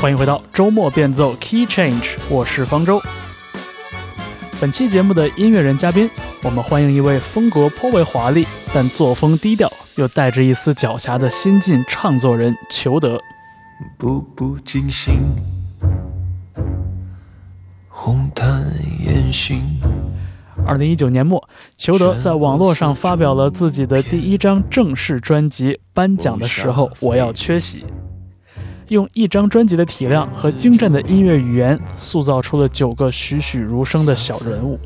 [0.00, 3.02] 欢迎回到周末变奏 Key Change，我是方舟。
[4.58, 6.08] 本期节目的音乐人嘉宾，
[6.42, 13.20] 我们欢迎一位风格颇为华丽，但作风低调又带着一丝狡黠的新晋唱作人裘德。
[13.98, 15.12] 步步惊心，
[17.86, 18.64] 红毯
[19.04, 19.62] 烟熏。
[20.66, 21.46] 二零一九年末，
[21.76, 27.80] 裘德在网络上发表了自己的第一张正式专辑《颁奖的时候我要缺席》，
[28.90, 34.78] 用一张专辑的体量和精湛的音乐语言，塑造出了九个栩栩如生的小人物。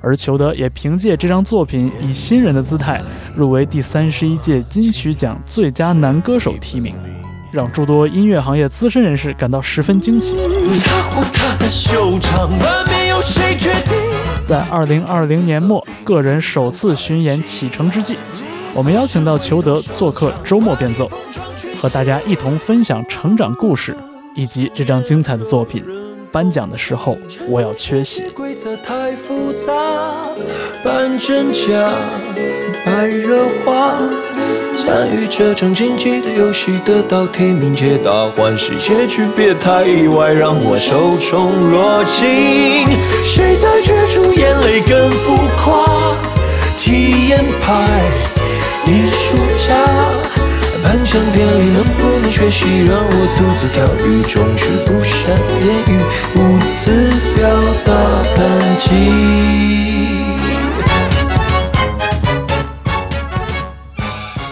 [0.00, 3.02] 而裘德也凭借这张作品，以新人的姿态
[3.36, 6.94] 入围第三十一届金曲奖最佳男歌手提名，
[7.52, 10.34] 让诸多音乐行业资深人士感到十分惊奇。
[10.84, 12.50] 他或她的修长，
[12.88, 13.92] 没有谁决定。
[14.46, 18.16] 在二零二零年末个人首次巡演启程之际，
[18.72, 21.08] 我们邀请到裘德做客周末变奏，
[21.82, 23.92] 和大家一同分享成长故事
[24.36, 25.84] 以及这张精彩的作品。
[26.30, 28.22] 颁奖的时候，我要缺席。
[28.30, 29.74] 规则太复杂，
[30.84, 31.90] 扮真假，
[32.86, 33.98] 白热化。
[34.72, 42.86] 参与这场竞技的游戏，得到提名，皆大欢喜，结局别太意外，让我受宠若惊。
[43.26, 46.14] 谁在决出眼泪更浮夸？
[46.78, 48.00] 体验派
[48.86, 49.36] 艺术
[49.66, 50.21] 家。
[50.82, 55.90] 颁奖典礼能不能学习，让我独自跳雨中去，不善言语，
[56.34, 57.48] 无字表
[57.86, 57.94] 达
[58.36, 58.42] 感
[58.80, 58.82] 激。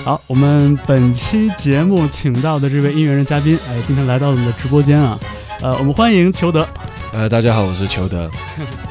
[0.04, 5.18] 好，我们本期节目请到的这位音乐人嘉宾，哎，今天来到了我们的直播间啊，
[5.60, 6.66] 呃，我们欢迎裘德。
[7.12, 8.30] 呃，大家好，我是裘德。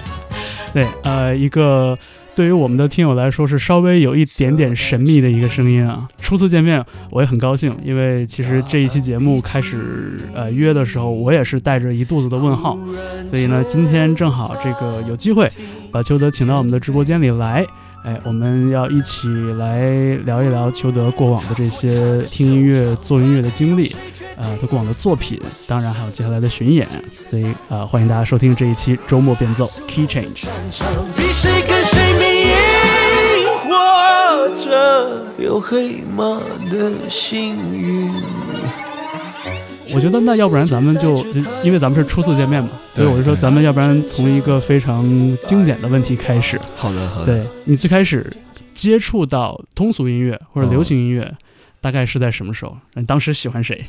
[0.74, 1.98] 对，呃，一个
[2.40, 6.08] 对于我们的听友来说是稍微有一点点神秘的一个声音啊。
[6.22, 12.80] 初次见面，我也很高兴，因为其实这一期节目开始呃约的时候，我也是带着一肚子的问号，
[13.26, 15.52] 所以呢，今天正好这个有机会
[15.92, 17.66] 把裘德请到我们的直播间里来，
[18.06, 19.28] 哎，我们要一起
[19.58, 19.90] 来
[20.24, 23.94] 聊一聊裘德过往的这些听音乐、做音乐的经历，
[24.38, 25.38] 呃，他过往的作品，
[25.68, 26.88] 当然还有接下来的巡演，
[27.30, 30.46] 所以呃，欢迎大家收听这一期周末变奏 Key Change。
[34.50, 36.40] 比谁跟谁命运，或者有黑马
[36.70, 38.12] 的幸运。
[39.94, 41.18] 我觉得那要不然咱们就，
[41.64, 45.04] 因为咱们是初次见面嘛，所以我就说咱们要不然从一个非常
[45.46, 46.60] 经典的问题开始。
[46.76, 47.26] 好的，好的。
[47.26, 48.32] 对你最开始
[48.74, 51.36] 接触到通俗音乐或者流行音乐，
[51.82, 52.78] 大概是在什么时候？
[52.94, 53.84] 你当时喜欢谁？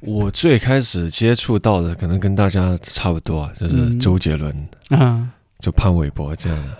[0.00, 5.28] 我最开始接触到的可能跟大家差不多，就是嗯周杰伦、啊，
[5.60, 6.70] 就潘玮柏这样的。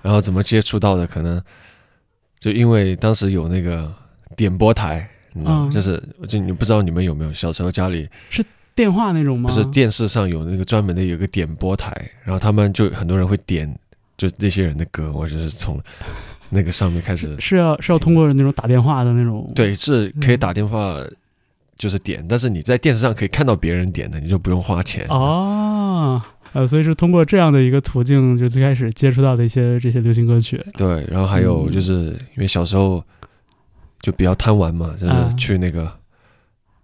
[0.00, 1.06] 然后怎么接触到的？
[1.06, 1.42] 可能
[2.42, 3.88] 就因为当时有那个
[4.36, 8.44] 点播台，嗯，嗯就是就你不知道你们有没有小时候家里是
[8.74, 9.48] 电话那种吗？
[9.48, 11.94] 不是电视上有那个专门的有个点播台，
[12.24, 13.72] 然后他们就很多人会点
[14.16, 15.80] 就那些人的歌，我就是从
[16.50, 19.48] 那个上面开始是要是要通过那种打电话的那种。
[19.54, 21.00] 对，是可以打电话，
[21.76, 25.06] 就是点，但是你在电视上可以看到别人点的，你就不用花钱。
[25.08, 26.20] 哦，
[26.52, 30.60] 呃，所以是通过这样的一个途径，就最开始接触到的一些这些流行歌曲。
[30.74, 31.94] 对，然后还有嗯就是
[32.34, 33.02] 因为小时候
[34.00, 35.90] 就比较贪玩嘛，就啊是去那个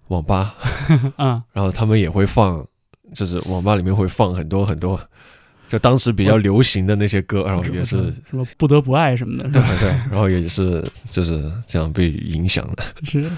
[0.09, 0.55] 网吧，
[1.17, 2.67] 啊，然后他们也会放，
[3.15, 4.99] 就是网吧里面会放很多很多，
[5.69, 8.13] 就当时比较流行的那些歌，然后也是。
[8.31, 9.79] 什么不得不爱什么的，是对？
[9.81, 12.83] 对，然后也是就是这样被影响的。
[13.03, 13.31] 是。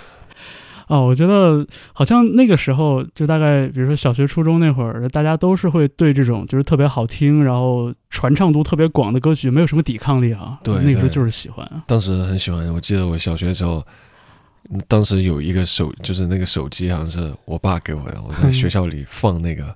[0.90, 10.58] 哦，我觉得好像那个时候，就大概比如说小学、初中那会儿，大家都是会对这种就是特别好听，然后传唱度特别广的歌曲没有什么抵抗力啊。
[10.64, 11.64] 对那个时候就是喜欢。
[11.86, 13.86] 当时很喜欢，我记得我小学的时候，
[14.72, 19.72] 嗯当时有一个手，就是那个手机好像是我爸给我的，我在学校里放那个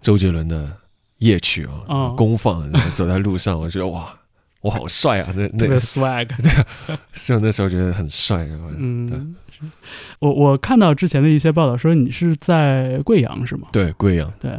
[0.00, 0.72] 周杰伦的
[1.18, 4.14] 夜曲啊，哦公放，然后走在路上，我觉得哇，
[4.66, 5.32] 我好帅啊！
[5.36, 5.68] 那那。
[5.68, 8.46] 个 swag， 对就那时候觉得很帅，
[8.76, 9.60] 嗯，是。
[10.18, 13.68] 我我看到之前的一些报道说你是在贵阳是吗？
[13.70, 14.50] 对贵阳，对，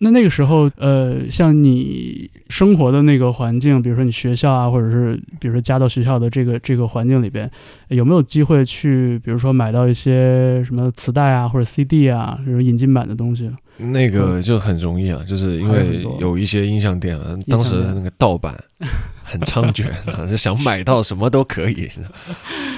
[0.00, 7.50] 那那个时候，呃，像你生活的那个环境，比如说你学校啊，或者是比如说加到学校的这个这个环境里边，
[7.88, 13.50] 有没有机会去，比如说买到一些什么磁带啊，或者 CD 啊，这种引进版的东西？
[13.78, 18.56] 那个就很容易啊，就是因为有一些音像店啊，当时那个盗版
[19.24, 21.88] 很猖獗，啊就想买到什么都可以，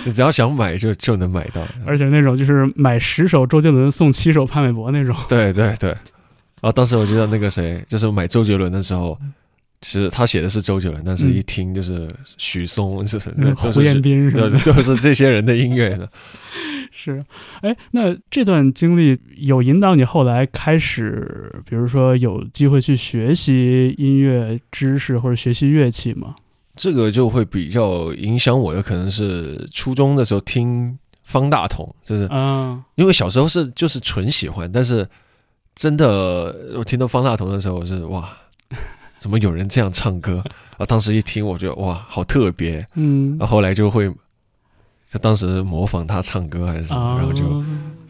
[0.05, 5.15] 你只要想买就就能买到，而且那种就是买十首周杰伦送七首潘玮柏那种。
[5.29, 5.95] 对 对对，
[6.61, 9.19] 然后当时我记得那个谁，就是买周杰伦的时候，
[9.81, 16.09] 其实他写的是周杰伦，但是嗯一听就是许嵩，就是胡彦斌都是这些人的音乐的。
[16.93, 17.23] 是，
[17.63, 26.35] 哎，那这段经历有引导你后来开始，比如说有机会去学习音乐知识或者学习乐器吗？
[26.75, 35.09] 这个就会比较影响我的，可能是初中的时候听方大同，就是嗯，因为小时候是就是纯喜欢，但是
[35.75, 38.29] 真的我听到方大同的时候，我是哇，
[39.19, 40.43] 怎么有人这样唱歌
[40.77, 40.85] 啊？
[40.87, 42.87] 当时一听，我觉得哇，好特别。
[42.95, 44.09] 嗯然后后来就会，
[45.11, 47.45] 就当时模仿他唱歌还是什么，啊，然后就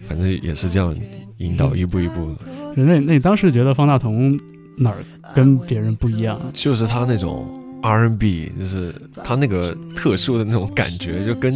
[0.09, 0.97] 反正也是这样
[1.39, 2.35] 引导，一步一步，
[2.77, 4.39] 那那你当时觉得方大同
[4.77, 4.97] 哪儿
[5.35, 6.41] 跟别人不一样？
[6.53, 7.47] 就是他那种
[7.83, 8.93] R&B，就是
[9.23, 11.53] 他那个特殊的那种感觉，就跟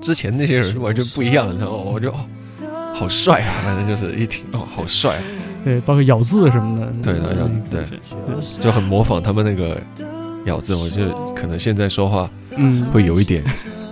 [0.00, 1.48] 之前那些人完全不一样。
[1.58, 2.20] 然后我就、哦、
[2.94, 5.18] 好帅啊，反正就是一听哦，好帅，
[5.64, 7.82] 对，包括咬字什么的，对的咬对。
[8.60, 9.80] 就很模仿他们那个
[10.46, 10.74] 咬字。
[10.74, 13.42] 我就可能现在说话嗯，会有一点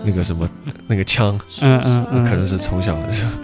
[0.05, 0.49] 那个什么
[0.87, 3.31] 那个腔，嗯嗯嗯，可能是从小的时候。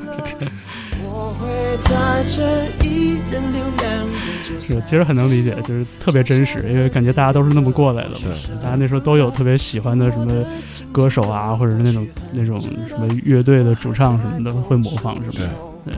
[1.07, 4.14] 我会在这一人流量的九
[4.61, 8.17] 是，其实很能理解，就是特别真实，因为感觉大家都是那么过来的嘛。
[8.25, 10.45] 对大家那时候都有特别喜欢的什么
[10.93, 15.51] 歌手啊，或者是那种那种什么乐队的主唱什么的，会模仿什么的。
[15.87, 15.95] 对，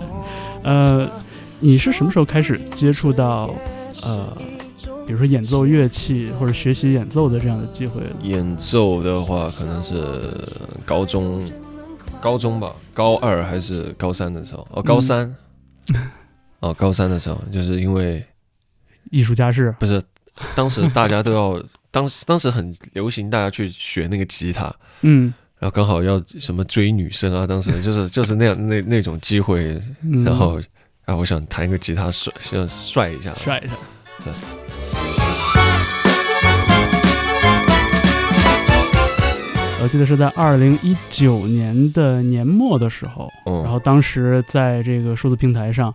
[0.63, 1.09] 呃，
[1.61, 3.55] 你是什么时候开始接触到
[4.03, 4.37] 呃，
[5.07, 8.03] 比如说演奏乐器或者学习演奏的这样的机会？
[8.23, 10.23] 演奏的话，可能是
[10.85, 11.45] 高中，
[12.21, 14.67] 高中吧，高二还是高三的时候？
[14.73, 15.35] 哦，高三，
[16.61, 18.25] 哦，高三的时候，就是因为
[19.11, 20.03] 艺术家是，不是
[20.55, 30.23] 当时大家都要 当当时很流行，大家去学那个吉他，嗯，然后刚好要什么追女生啊，当时就是就是那样那那种机会，嗯。
[30.25, 30.61] 然后
[31.05, 33.75] 啊，我想弹一个吉他帅，想帅一下，帅一下。
[34.25, 34.33] 对。
[39.83, 45.95] 我记得是在二零一九年的年末的时候，嗯，然后当时在这个数字平台上，然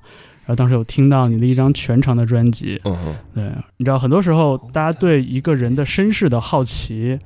[0.52, 2.80] 后当时有听到你的一张全长的专辑。
[2.84, 3.44] 嗯，对，
[3.78, 7.18] 你知道很多时候大家对一个人的身世的好奇，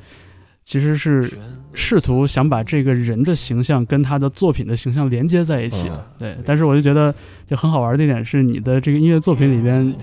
[0.66, 1.32] 其实是
[1.74, 5.88] 试图想把这个人的形象跟他的作品的形象连接在一起。
[5.90, 7.14] 嗯对，但是我就觉得
[7.46, 9.94] 就很好玩的一点是，你的这个音乐作品里边，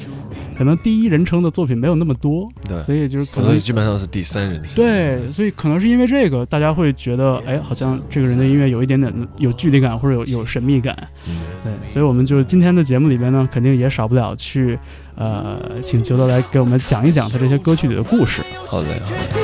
[0.57, 10.97] 可能第一人称的作品没有那么多，对，所以就是可可能能基本上是第三人称，对，所以可能是因为这个，大家会觉得，哎，好像这个人的音乐有一点点有距离感，或者有有神秘感。
[11.29, 14.79] 嗯，对，所以我们就是今天的节目里边呢，肯定也少不了去，
[15.17, 18.43] 呃，请裘德来给我们讲一讲他这些歌曲里的故事。
[18.67, 19.42] 好嘞，好嘞。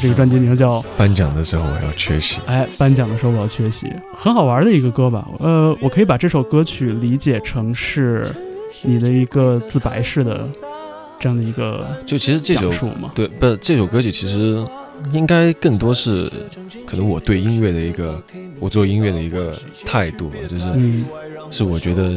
[0.00, 5.26] 这个专辑名叫颁奖的时候我要缺席，哎，颁奖的时候我要缺席，很好玩的一个歌吧。
[5.38, 8.26] 呃，我可以把这首歌曲理解成是
[8.82, 10.46] 你的一个自白式的
[11.18, 12.90] 这样的一个就其实这首。
[13.14, 14.62] 对，不，这首歌曲其实
[15.12, 16.30] 应该更多是
[16.86, 18.22] 可能我对音乐的一个，
[18.60, 19.54] 我做音乐的一个
[19.86, 21.06] 态度吧，就是、嗯
[21.50, 22.14] 是我觉得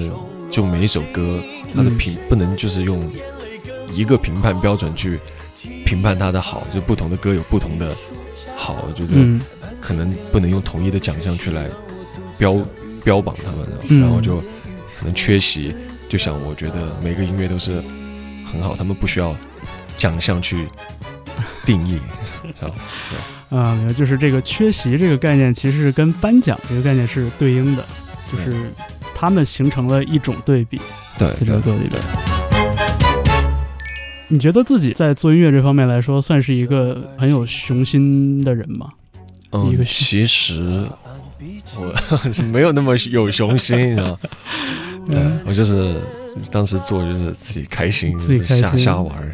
[0.52, 1.40] 就每一首歌
[1.74, 3.00] 它的嗯、不能就是用
[3.92, 5.20] 一个评判标准去
[5.86, 7.96] 评判它的好，就不同的歌有不同的
[8.56, 9.42] 好，我觉得嗯。
[9.82, 11.70] 可能不能用统一的奖项去来
[12.40, 12.58] 标
[13.04, 14.02] 标榜他们，嗯。
[14.02, 14.40] 然后就
[14.98, 15.76] 可能缺席，
[16.10, 17.74] 就想我觉得每个音乐都是
[18.52, 19.36] 很好，他们不需要
[19.96, 20.68] 奖项去
[21.64, 22.00] 定义，
[22.60, 27.86] 然后啊，就是这个缺席这个概念，其实是跟颁奖这个概念是对应的，
[28.32, 28.72] 就是
[29.14, 30.82] 他们形成了一种对比，
[31.20, 32.35] 对在这个对歌里边。
[34.28, 38.88] 你觉得自己在做音乐这方面来说，算是一个很有雄心的人吗？
[39.52, 40.88] 嗯一个嗯，其实
[41.78, 44.18] 我是没有那么有雄心，啊，
[45.08, 46.02] 对嗯，我就是
[46.52, 49.32] 当时做就是自己开心，自己开心瞎瞎玩儿，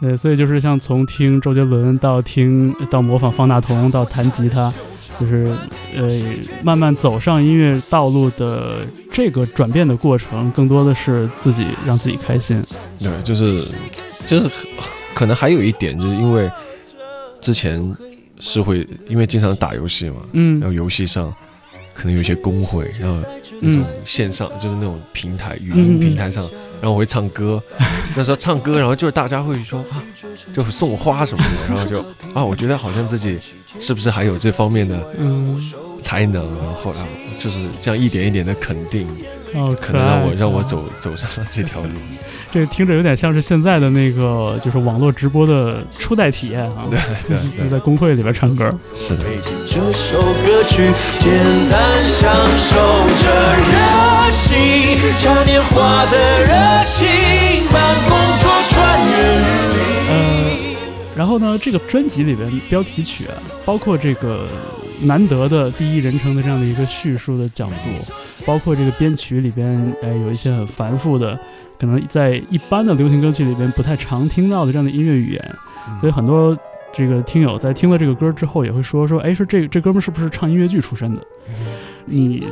[0.00, 4.72] 对，所以就是像从听周杰伦到听到模仿方大同到弹吉他，
[5.20, 5.46] 就是
[5.94, 6.08] 呃
[6.64, 8.78] 慢慢走上音乐道路的
[9.12, 12.60] 这个转变的过程，更多的是自己让自己开心。
[12.98, 13.64] 对，就是
[14.32, 14.50] 就是
[15.14, 16.50] 可能还有一点，就是因为
[17.40, 17.94] 之前
[18.40, 20.58] 是会因为经常打游戏嘛，嗯。
[20.60, 21.32] 然嗯后游戏上
[21.92, 23.20] 可能有一些工会，然后
[23.60, 24.02] 那种嗯。
[24.06, 26.42] 线上、就是那种平台语音平台上，
[26.80, 27.62] 然后我会唱歌，
[28.16, 30.02] 那时候唱歌，然后就是大家会说啊，
[30.54, 32.00] 就送花什么的，然后就
[32.34, 33.38] 啊，我觉得好像自己
[33.78, 35.60] 是不是还有这方面的嗯，
[36.02, 37.06] 才能，然后后来
[37.38, 39.06] 就是这样一点一点的肯定，
[39.54, 41.88] 哦，可能让我让我走走上了这条路。
[42.50, 48.70] 这个听着有点像是现在的那个，就是网络直播的初代体验啊，对 对就，在公会里边唱歌。
[48.94, 49.24] 是的，
[49.66, 51.32] 这首歌曲，简
[51.70, 52.76] 单享受
[53.22, 53.24] 着
[53.56, 54.52] 热情，
[55.22, 56.52] 嘉年华的热
[56.84, 57.08] 情，
[61.22, 64.44] 然后呢，这个专辑里边标题曲啊，包括这个
[65.02, 68.12] 难得的第一人称的这样的一个叙述的角度，
[68.44, 71.38] 包括这个编曲里边，哎，有一些很繁复的，
[71.78, 75.54] 可能在一般的流行歌曲里边不太常听到的这样的音乐语言，
[76.00, 76.58] 所以很多
[76.92, 81.22] 这个听友在听了这个歌之后，也会说说，哎，说这这哥们是不是唱音乐剧出身的？
[82.04, 82.44] 你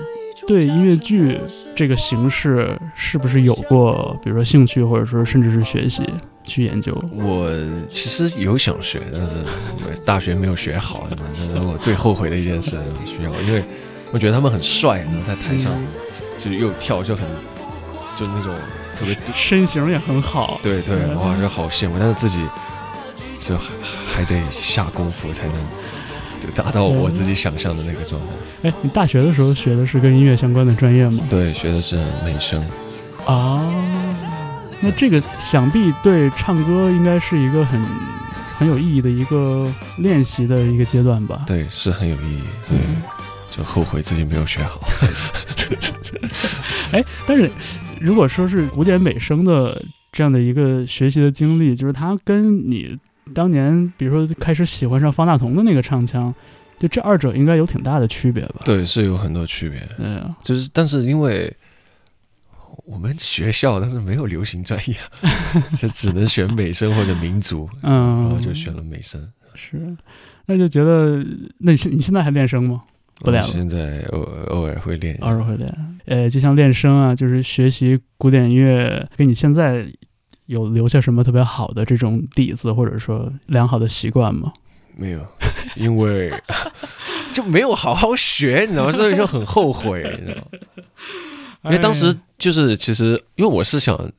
[0.46, 1.40] 对音乐剧
[1.74, 6.04] 这个形式是不是有过，比如说兴趣，或者说甚至是学习
[6.50, 6.92] 去研究？
[7.14, 7.48] 我
[7.88, 9.36] 其实有想学，但是
[9.76, 12.76] 我大学没有学好，这是我最后悔的一件事。
[13.06, 13.64] 需要，因为
[14.10, 15.72] 我觉得他们很帅，然后在台上
[16.38, 17.24] 就又跳就很，
[18.18, 18.52] 就那种
[18.96, 20.60] 特别身形也很好。
[20.62, 22.44] 对对，哇，就好羡慕，但是自己
[23.42, 23.72] 就还
[24.12, 25.54] 还得下功夫才能
[26.40, 26.50] 就。
[26.54, 28.26] 达到我自己想象的那个状态。
[28.68, 31.22] 哎，你大学的时候学的是跟音乐相关的专业吗？
[31.30, 32.60] 对，学的是美声。
[33.26, 33.60] 啊，
[34.80, 37.80] 那这个想必对唱歌应该是一个很
[38.56, 41.42] 很有意义的一个练习的一个阶段吧？
[41.46, 42.80] 对，是很有意义，所以
[43.56, 44.80] 就后悔自己没有学好。
[46.92, 47.50] 哎，但是
[48.00, 52.98] 如果说是古典美声的这样的一个学习的经历，就是它跟你。
[53.32, 56.34] 当年，比如说开始喜欢上方大同的那个唱腔，
[56.76, 58.62] 就这二者应该有挺大的区别吧？
[58.64, 59.80] 对，是有很多区别。
[59.98, 61.56] 嗯，就是，但是因为
[62.84, 64.96] 我们学校但是没有流行专业，
[65.78, 69.26] 就只能选美声或者民族，嗯，然后就选了美声。
[69.54, 69.84] 是，
[70.46, 71.16] 那就觉得，
[71.58, 72.80] 那你你现在还练声吗？
[73.20, 73.48] 不练了。
[73.50, 76.00] 现在偶偶尔会练，偶尔会练。
[76.06, 79.86] 呃，就像练声啊，就是学习古典音乐，跟你现在。
[80.46, 84.52] 有留下什么特别好的这种底子，或者说良好的习惯吗？
[84.96, 85.24] 没有，
[85.76, 86.28] 因为
[87.32, 88.90] 就没有好好学，你知道吗？
[88.90, 90.58] 所以就很后悔，你知道吗？
[91.64, 94.10] 因为当时就是其实，因为我是想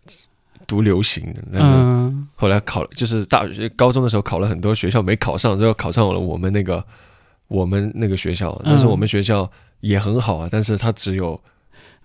[0.68, 6.84] 读流行的，但是后来考就是大学高中的时候考了很多学校没考上，最后考上了我们那个
[7.48, 11.40] 我们那个学校，但是我们学校也很好啊，但是它只有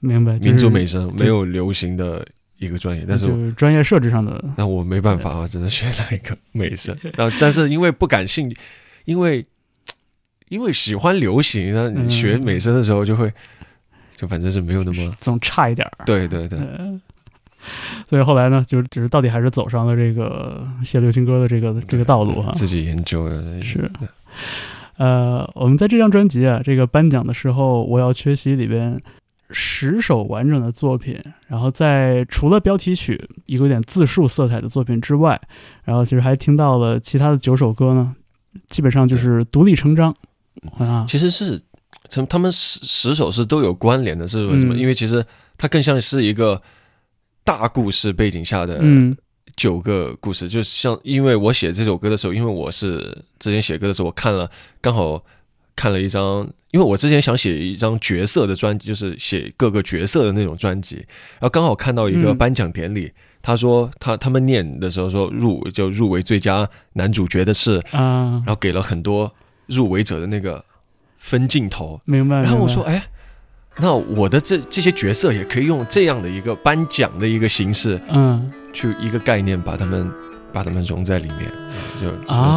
[0.00, 2.26] 明白民族美声，没有流行的。
[2.58, 6.96] 一个专业，但是专业设置上的，那我没办法，啊只能选了一个美声。
[7.14, 8.56] 然后，但是因为不感兴趣，
[9.04, 9.44] 因为
[10.48, 13.30] 因为喜欢流行，那你学美声的时候就会，
[14.16, 16.04] 就反正是没有那么总差一点儿。
[16.04, 16.58] 对对对。
[18.06, 22.50] 所以后来呢，就只是到底还是走上了这个写流行歌的这个这个道路哈。
[22.52, 23.88] 自己研究的是。
[24.96, 28.98] 呃，我们在这张专辑啊，这个颁奖的时候，我要缺席里边。
[29.50, 35.40] 十首完整的作品，然后在除了标题曲一个有点自述色彩的作品之外，
[35.84, 38.12] 然后其实还听到了其他的九首歌呢，
[38.66, 40.12] 基本上就是独立成章
[40.76, 41.06] 啊。
[41.08, 41.62] 其实是
[42.08, 44.74] 从他们十十首是都有关联的，是为什么？
[44.76, 45.24] 因为其实
[45.58, 46.60] 它更像是一个
[47.44, 48.80] 大故事背景下的
[49.56, 52.98] 九个故事，就像因为我写这首歌的时候，因为我是
[53.38, 55.24] 之前写歌的时候，我看了刚好。
[55.78, 60.96] 看了一张，因为我之前想写一张角色的专辑，就是写各个角色的那种专辑，
[61.34, 69.30] 然后刚好看到一个颁奖典礼，他说他他们念的时候说入就入围最佳男主角的是啊，然后给了很多
[69.66, 70.64] 入围者的那个
[71.26, 72.36] 分镜头，明白。
[72.42, 73.02] 然后我说哎，
[73.78, 80.10] 那我的这这些角色也可以用这样的一个颁奖的一个形式，嗯，去一个概念把他们。
[80.52, 81.40] 把他们融在里面，
[82.00, 82.08] 就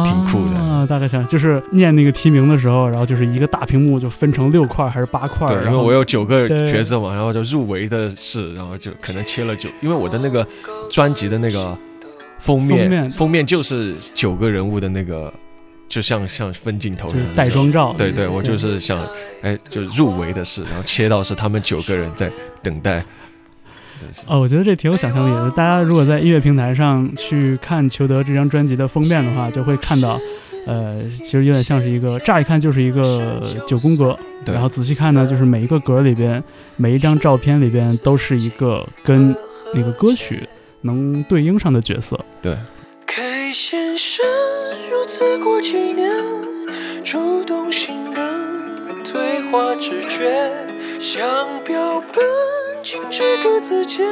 [0.04, 0.58] 挺酷的。
[0.58, 5.46] 啊大概想就是念那个提名的时候，然后就是一个大屏幕就分成六块还是八块。
[5.48, 10.46] 对，因为我有九个角色嘛，然后就入围的是，然后就可能切了九，因为我的那个
[10.88, 11.76] 专辑的那个
[12.38, 15.30] 封面封面就是九个人物的那个，
[15.90, 17.92] 就像像分镜头带妆照。
[17.98, 19.06] 对对，我就是想，
[19.42, 22.30] 哎，就入围的事，然后切到是他们九个人在
[22.62, 23.04] 等待。
[24.26, 25.50] 哦，我觉得这挺有想象力的。
[25.50, 30.18] 大家如果在音乐平台上去看裘德这张专辑的封面的话，就会看到，
[30.66, 34.16] 呃，其实有点像是一个，乍一看就是一个九宫格，
[34.46, 36.42] 然后仔细看呢，就是每一个格里边，
[36.76, 39.36] 每一张照片里边都是一个跟
[39.74, 40.48] 那个歌曲
[40.82, 42.18] 能对应上的角色。
[42.40, 42.56] 对。
[43.06, 44.24] K 先生
[45.00, 46.10] 如此过几年，
[47.02, 48.20] 主动性的
[49.10, 50.52] 对话直觉，
[51.00, 52.22] 像标本。
[53.10, 54.06] 这个字间，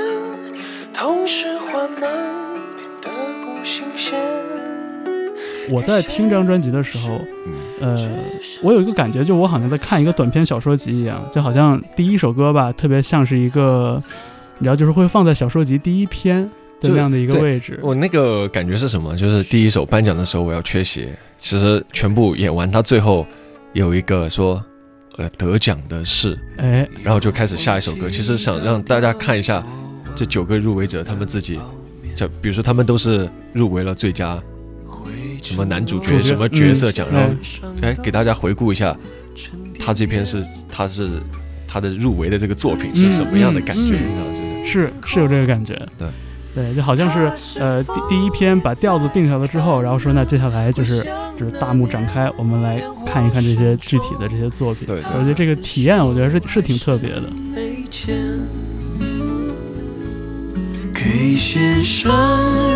[0.95, 2.01] 同时缓慢
[2.75, 3.11] 变得
[3.45, 4.19] 不新鲜。
[5.69, 7.21] 我在听这张专辑的时候，
[7.83, 8.09] 呃，
[8.63, 14.03] 我有一个感觉，就我好像在看一个短篇小说集一样，就好像第一首歌吧，特别像是一个，
[14.59, 17.79] 你知道，就是会放在小说集第一篇的那样的一个位置。
[17.83, 19.17] 我那个感觉是什么？
[19.17, 21.09] 就是第一首颁奖的时候我要缺席，
[21.39, 23.27] 其实全部演完，他最后
[23.73, 24.63] 有一个说。
[25.17, 28.09] 呃，得奖的是，哎，然后就开始下一首歌。
[28.09, 29.61] 其实想让大家看一下
[30.15, 31.59] 这九个入围者，他们自己，
[32.15, 34.41] 就比如说他们都是入围了最佳
[35.43, 37.35] 什么男主主角角什么角色奖，嗯然后
[37.83, 38.97] 哎给大家回顾一下，
[39.77, 41.09] 他这篇是他是
[41.67, 46.07] 他的入围的这个作品是什么样的感觉，嗯嗯你知道就是是是有这个感觉，对
[46.59, 51.07] 对，就好像是呃第第一篇把调子定下来之后，然后说那接下来就是
[51.39, 54.85] 就是大幕展开，我们来看一看这些具体的这些作品。
[54.85, 57.23] 对对我觉得这个体验，我觉得是是挺特别的。
[57.55, 58.17] 没钱。
[60.93, 62.11] K 先生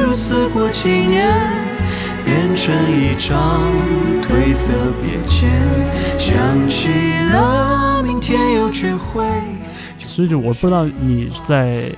[0.06, 1.28] 如此过几年，
[2.24, 3.62] 变成一张
[4.22, 4.72] 褪色
[5.02, 5.50] 便签，
[6.16, 6.88] 想起
[7.32, 9.24] 了明天有聚会。
[9.98, 11.90] 所以就我不知道你在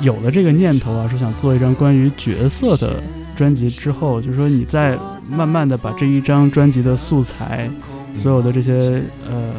[0.00, 3.02] 有了这个念头啊，说想做一张关于角色的
[3.34, 4.98] 专辑之后，就是说你在
[5.32, 7.68] 慢慢的把这一张专辑的素材，
[8.12, 9.52] 所有的这些呃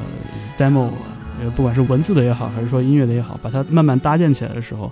[0.58, 0.90] demo，
[1.56, 4.92] 不管是文字的也好，还是说音乐的也好，把它慢慢搭建起来的时候，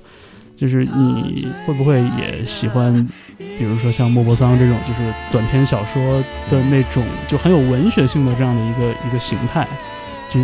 [0.55, 9.67] 就是你会不会也喜欢，比如说像莫泊桑这种，就是短篇小说的那种，就很有文学性的这样的一个一个形态，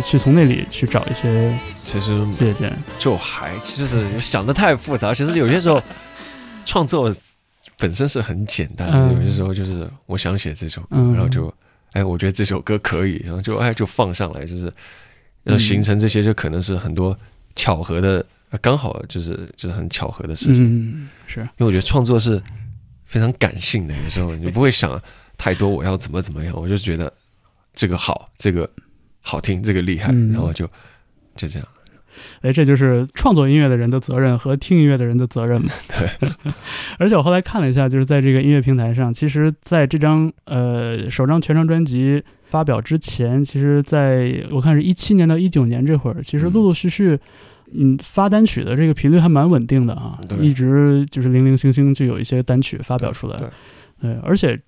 [0.00, 2.72] 去从那里去找一些其实借鉴。
[2.98, 5.82] 就还就是想的太复杂，其实有些时候
[6.64, 7.12] 创作
[7.78, 11.52] 本身是很简单的，嗯有些时候就是我想写这首歌，嗯然后就
[11.92, 14.66] 哎，我觉得这首歌可以，然后就哎就放上来，就是
[15.44, 17.16] 要嗯形成这些，就可能是很多
[17.56, 20.64] 巧合的，呃刚好就是就是很巧合的事情。
[20.64, 22.40] 嗯，是，因为我觉得创作是
[23.04, 25.00] 非常感性的，有时候你不会想
[25.36, 27.12] 太多，我要怎么怎么样，我就觉得
[27.74, 28.68] 这个好，这个
[29.22, 30.66] 好听，这个厉害，嗯然后就
[31.34, 31.66] 就这样。
[32.42, 35.72] 哎，这就是创作音乐的人的责任和听音乐的人的责任嘛。
[35.98, 36.30] 对，
[36.98, 47.18] 而且我后来看了一下，就是在这个音乐平台上，其实在这张呃首张全长专辑发表之前，其实在我看是一七年到一九年这会儿，其实陆陆续续。
[47.74, 53.38] 嗯，发单曲的这个频率还蛮稳定的啊，一直就是零零星星就有一些单曲发表出来。
[53.38, 53.48] 对
[54.02, 54.60] 对，而且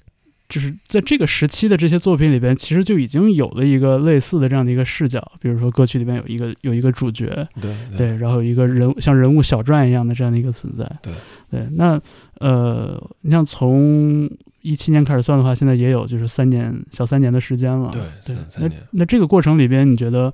[0.48, 7.26] 就是在这个时期的这些作品里边，其实就已经有了一个类似的这样的一个视角，比如说歌曲里边有一个有一个主角，
[7.61, 10.85] 对对，然后有一个人物像人物小传一样的这样的一个存在。
[11.02, 11.12] 对
[11.50, 12.00] 对，那
[12.40, 14.30] 呃，你像从
[14.61, 17.90] 一七年开始算的话，现在也有就是三年小三年的时间了。
[17.90, 20.33] 对对，那那这个过程里边，你觉得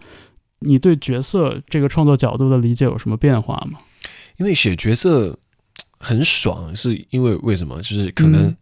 [0.59, 3.79] 你对角色这个创作角度的理解有什么变化吗？
[4.39, 5.39] 因为写角色
[5.99, 7.77] 很爽，是因为为什么？
[7.83, 8.57] 就是可能嗯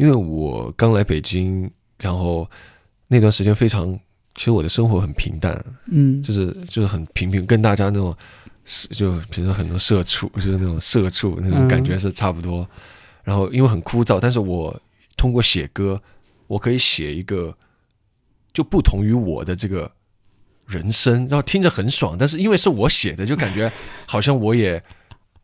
[0.00, 2.50] 因为我刚来北京，然后
[3.06, 3.92] 那段时间非常，
[4.34, 8.16] 其实我的生活很平淡，嗯，就是就是很平平，跟大家那种
[8.64, 12.66] 是就比如说很多社畜，就是那种社畜那种感觉是差不多。
[13.22, 14.74] 然后因为很枯燥，但是我
[15.18, 16.00] 通过写歌，
[16.46, 17.54] 我可以写一个
[18.54, 19.92] 就不同于我的这个
[20.64, 23.70] 人生，然后听着很爽，但是因为是我写的，就感觉
[24.06, 24.82] 好像我也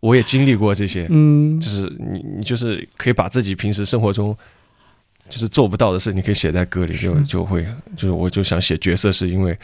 [0.00, 4.36] 我也经历过这些，嗯就是你你就是可以把自己平时生活中。
[5.28, 9.58] 就是做不到的事，你可以写在歌里，就就会就是我就想写角色，是因为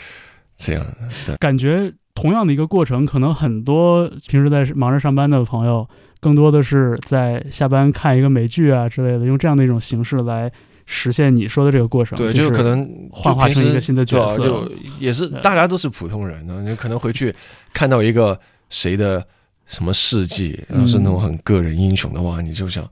[0.57, 0.85] 这样
[1.25, 1.37] 的。
[1.37, 10.51] 感觉同样的一个过程，可能很多平时在忙着上班的朋友，更多的是在下班看一个美剧啊之类的，用这样的一种形式来
[10.85, 12.19] 实现你说的这个过程。
[12.19, 17.33] 对，就就是可能幻化成一个新的角色就也是大家都是普通人，然后你可能回去
[17.73, 18.37] 看到一个
[18.69, 19.25] 谁的
[19.67, 22.89] 什么事迹，然后是那种很个人英雄的话，你就想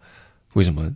[0.54, 0.90] 为什么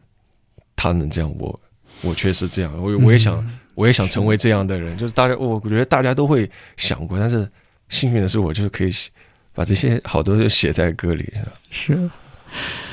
[0.74, 1.60] 他能这样，我
[2.02, 3.58] 我却是这样，我我也想、嗯。
[3.76, 7.44] 我也想成为这样的人，就是大家我觉得大家都会想过，但是
[7.88, 9.10] 幸运的是我就是可以写
[9.52, 11.42] 把这些好多都写在歌里，是。
[11.42, 12.10] 吧是，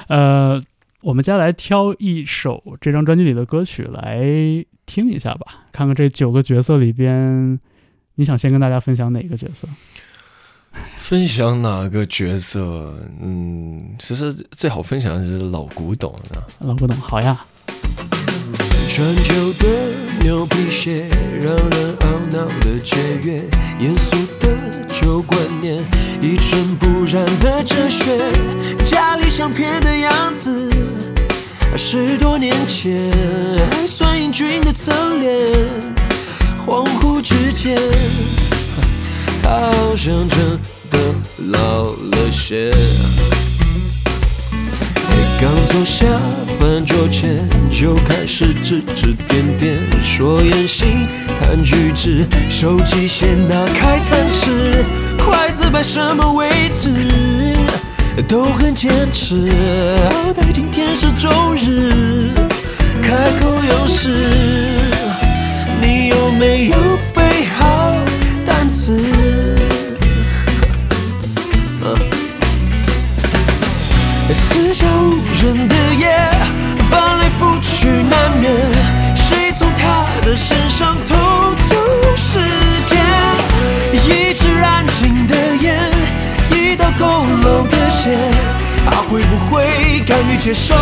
[0.08, 0.60] 呃，
[1.02, 4.26] 我们接下来挑一首这张专辑里的歌曲来
[4.88, 7.60] 听一下吧，看看这九个角色里边，
[8.16, 9.68] 你想先跟大家分享哪个角色？
[11.12, 12.96] 分享哪个角色？
[13.22, 16.40] 嗯，其实最好分享的是老古董啊。
[16.60, 17.38] 老古董，好呀，
[18.88, 19.68] 穿旧的
[20.22, 21.10] 牛皮鞋，
[21.42, 23.42] 让人懊恼的节约，
[23.82, 24.48] 严肃的
[24.88, 25.84] 旧观念，
[26.22, 28.18] 一尘不染的哲学，
[28.86, 30.72] 家里相片的样子，
[31.76, 33.12] 十多年前
[33.70, 35.50] 还算英俊的侧脸，
[36.66, 37.78] 恍惚之间，
[39.44, 40.58] 他好像真
[40.92, 40.98] 的
[41.50, 42.72] 老了些。
[45.40, 46.06] 刚坐下
[46.60, 50.86] 饭桌前就开始指指点点，说演戏
[51.40, 54.86] 看举止，手机先拿开三尺，
[55.18, 56.94] 筷子摆什么位置
[58.28, 59.50] 都很坚持。
[60.12, 62.30] 好歹今天是周日，
[63.02, 64.10] 开口有时，
[65.82, 66.76] 你有没有
[67.16, 67.96] 背好
[68.46, 68.96] 单词？
[74.82, 76.10] 伤人的夜，
[76.90, 78.52] 翻来覆去难眠。
[79.16, 81.16] 谁从他的身上偷
[81.70, 81.76] 走
[82.16, 82.40] 时
[82.88, 82.98] 间？
[83.94, 85.78] 一只安静的眼，
[86.50, 88.18] 一道佝偻的线。
[88.84, 90.74] 他会不会敢于接受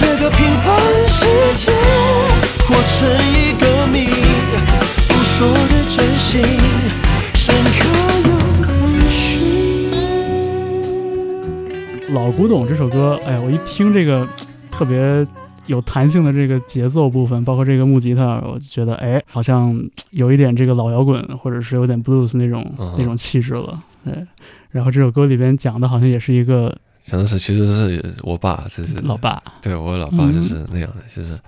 [0.00, 0.74] 这个平凡
[1.06, 1.70] 世界，
[2.66, 4.08] 活成一个谜，
[5.08, 6.42] 不说的真心，
[7.34, 8.41] 深刻又。
[12.12, 14.28] 老古董这首歌，哎，我一听这个
[14.70, 15.26] 特别
[15.66, 19.74] 有弹性的这个节奏部分，包括这个木吉他，我就觉得，哎，好像
[20.12, 23.82] 有一点这个老摇滚，或者是有点 blues 那种、嗯那种气质了。
[24.04, 24.14] 对，
[24.70, 31.38] 然后这首歌里边讲的好像也是一个讲的是其实是我爸，就是老爸，对我老爸就是那样的，就是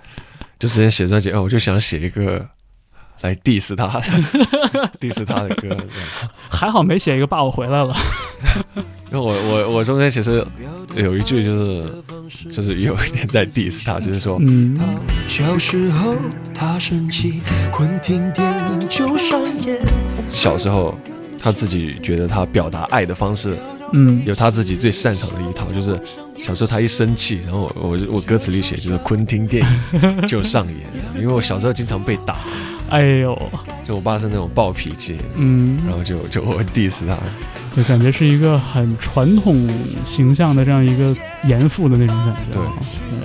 [0.57, 2.43] 就之前写专辑，哦，我就想写一个
[3.21, 4.01] 来 diss 他的
[4.99, 5.75] diss 他的歌，
[6.49, 7.95] 还好没写一个爸我回来了。
[9.11, 10.45] 因为我我我中间其实
[10.95, 12.03] 有一句就是
[12.49, 14.75] 就是有一点在 diss 他，就是说嗯
[15.27, 16.15] 小时候
[16.53, 19.79] 他生气，昆汀电影就上演。
[20.27, 20.97] 小时候
[21.41, 23.55] 他自己觉得他表达爱的方式
[23.93, 25.97] 嗯有他自己最擅长的一套，就是
[26.35, 30.77] 小时候他一生气，然后我我我歌词里写就是昆汀电影就上演，
[31.15, 32.39] 因为我小时候经常被打，
[32.89, 33.51] 哎呦，
[33.83, 37.17] 就我爸是那种暴脾气，嗯，然后就就我 diss 他，
[37.71, 39.67] 就感觉是一个很传统
[40.03, 42.41] 形象的这样一个严父的那种感觉。
[42.53, 42.61] 对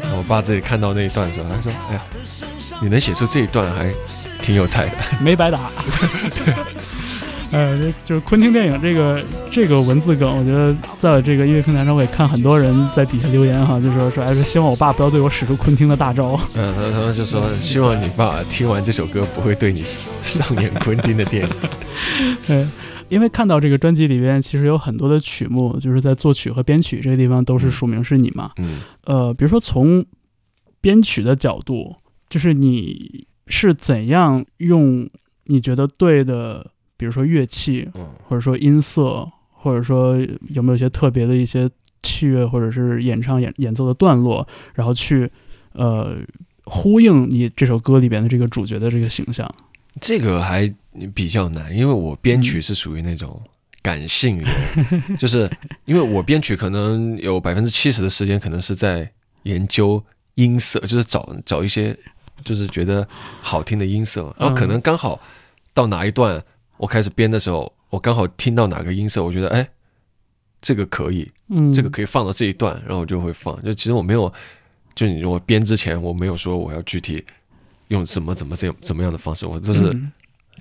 [0.03, 2.03] 对我爸自己看到那一段的时候，他说：“哎呀，
[2.81, 3.93] 你能写出这一段还
[4.41, 4.93] 挺有才的。
[5.21, 5.61] 没白打。
[7.51, 16.39] 呃，就是昆汀电影这个这个文字梗，我觉得在这个音乐平台上，我也看很多人在底下留言哈，就说说哎，说希望我爸不要对我使出昆汀的大招。
[16.55, 19.83] ”嗯，他他们就说希望你爸听完这首歌不会对你
[20.25, 21.51] 上演昆汀的电影。
[22.47, 22.67] 对，
[23.09, 28.53] 因为看到这个专辑里边，其实有很多的曲目，就是在作曲和编曲这个地方都是署名是你嘛。
[28.59, 30.05] 嗯呃，比如说从
[30.81, 31.97] 编曲的角度，
[32.29, 35.11] 就是你是怎样用
[35.47, 38.07] 你觉得对的，比如说乐器，嗯。
[38.29, 40.19] 或者说音色，或者说
[40.55, 41.69] 有没有一些特别的一些
[42.03, 45.31] 器乐或者是演唱演演奏的段落，然后去
[45.73, 46.17] 呃
[46.65, 49.51] 呼应你这首歌里边的这个主角的这个形象。
[50.01, 50.73] 这个还
[51.15, 53.43] 比较难，因为我编曲是属于那种
[53.83, 54.47] 感性的，
[55.19, 55.51] 就是
[55.87, 59.11] 因为我编曲可能有百分之七十的时间可能是在
[59.45, 60.03] 研究
[60.37, 61.97] 音色，就是找找一些
[62.45, 63.07] 就是觉得
[63.43, 65.21] 好听的音色，然后可能刚好
[65.75, 66.43] 到哪一段
[66.81, 69.69] 我开始编的时候，我刚好听到哪个音色，我觉得哎
[70.63, 73.63] 这个可以，嗯，这个可以放到这一段，然后我就会放。
[73.63, 74.33] 就其实我没有，
[74.95, 77.23] 就你我编之前我没有说我要具体
[77.89, 80.11] 用什么怎么这样怎么样的方式，我都是嗯。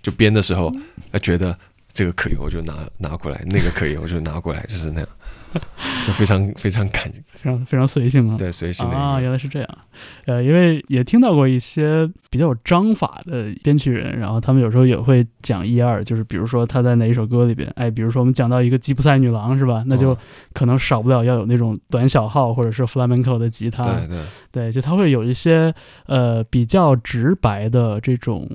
[0.04, 0.70] 就编的时候，
[1.12, 1.58] 哎觉得
[1.94, 5.10] 这个可以，我就拿拿过来；那个可以，我就拿过来，就是那样，
[6.08, 8.38] 就非常非常感非常非常随性啊。
[8.38, 9.78] 对随性的啊，原来是这样。
[10.26, 19.84] 呃，因为也听到过一些比较有章法的编曲人，然后他们有时候也会讲一二，就是比如说他在哪一首歌里边，哎，比如说我们讲到一个吉普赛女郎是吧？
[19.88, 20.18] 那就哦
[20.54, 25.74] 可能少不了要有那种短小号或者是 flamenco 的吉他，对对对，就他会有一些
[26.06, 28.48] 呃比较直白的这种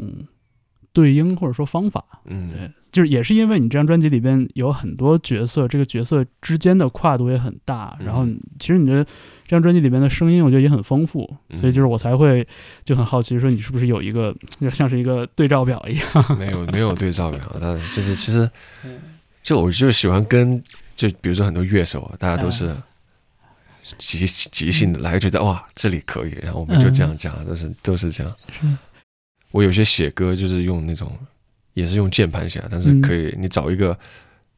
[0.94, 2.02] 对应或者说方法。
[2.24, 2.48] 嗯。
[2.48, 11.56] 对，就是也是因为你这张专辑里边有很多角色，这个角色之间的跨度也很大，然后嗯其实你的这张专辑里边的声音，我觉得也很丰富，嗯。
[11.56, 12.46] 所以就是我才会
[12.84, 16.38] 就很好奇，说你是不是有一个就 像是一个对照表一样？
[16.38, 18.48] 没有没有对照表，但就是其实
[19.42, 20.62] 就我就喜欢跟
[20.96, 22.74] 就比如说很多乐手啊，大家都是
[23.98, 28.32] 即即兴的来，觉得哇这里可以，然后我们就这样讲，都是都是这样。
[29.54, 31.16] 我有些写歌就是用那种
[31.74, 33.96] 也是用键盘写，但是可以你找一个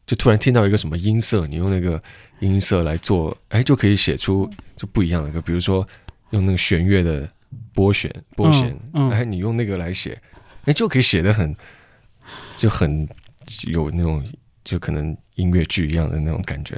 [0.06, 2.02] 就突然听到一个什么音色，你用那个
[2.40, 5.86] 音色来做，哎就可以写出就不一样的歌，比如说
[6.30, 7.28] 用那个弦乐的
[7.74, 9.10] 拨弦拨弦，嗯嗯。
[9.10, 10.18] 哎你用那个来写，
[10.64, 11.54] 哎就可以写的很
[12.54, 13.06] 就很
[13.66, 14.24] 有那种
[14.64, 16.74] 就可能音乐剧一样的那种感觉。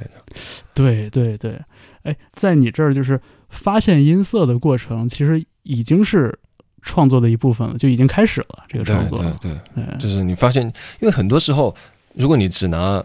[0.75, 1.57] 对对对，
[2.03, 6.37] 哎，在你这儿就是发现音色的过程，其实已经是
[6.83, 9.19] 创作的一部分了，就已经开始了这个创作。
[9.41, 10.63] 对对就是你发现，
[11.01, 11.75] 因为很多时候，
[12.15, 13.05] 如果你只拿，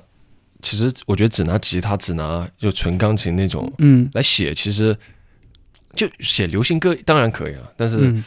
[0.61, 4.97] 其实我觉得只拿吉他，只拿就纯钢琴那种嗯来写，其实
[5.93, 8.23] 就写流行歌当然可以啊，但是嗯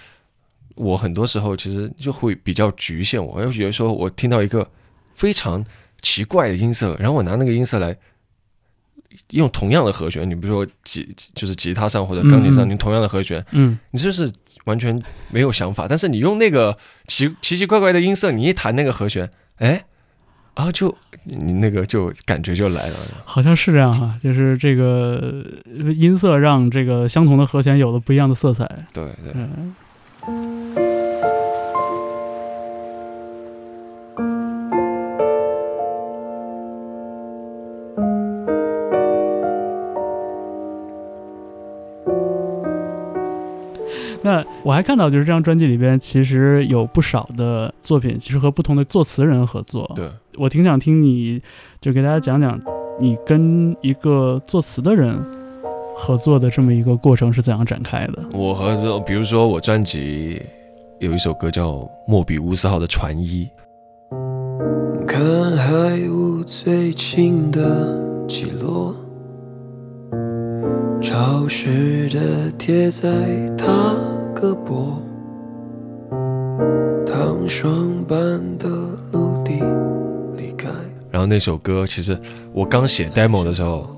[0.75, 4.69] 我很多时候其实就会比较局限，我要觉得说我听到一个
[5.13, 5.65] 非常
[6.03, 7.97] 奇怪的音色，然后我拿那个音色来。
[9.31, 14.31] 用同样的和弦，你比如说吉就是吉他上或者钢琴上，你同样的和弦，嗯，你就是
[14.65, 15.01] 完全
[15.31, 16.77] 没有想法，但是你用那个
[17.07, 19.85] 奇奇奇怪怪的音色，你一弹那个和弦，哎，
[20.55, 22.97] 然后就你那个就感觉就来了。
[23.25, 25.45] 好像是这样哈，就是这个
[25.79, 28.65] 呃音色让这个相同的和弦有了不一样的色彩。
[28.93, 29.75] 对对，嗯
[44.63, 49.91] 我还看到就是这张专辑里边其实有不少的作品，其实和不同的作词人合作。
[49.95, 51.41] 对，我挺想听你
[51.81, 52.61] 就给大家讲讲
[52.99, 55.19] 你跟一个作词的人
[55.95, 58.23] 合作的这么一个过程是怎样展开的。
[58.33, 60.41] 我和比如说我专辑
[60.99, 61.73] 有一首歌叫
[62.07, 63.49] 《莫比乌斯号的船医》，
[65.07, 68.95] 看海雾最轻的起落，
[71.01, 73.09] 潮湿的贴在
[73.57, 73.95] 他
[74.37, 75.01] 胳膊，
[77.07, 78.19] 糖霜般
[78.59, 78.69] 的
[79.11, 79.63] 陆地
[80.37, 80.69] 离开。
[81.11, 82.19] 然后那首歌其实
[82.53, 83.89] 我刚写 demo 的时候，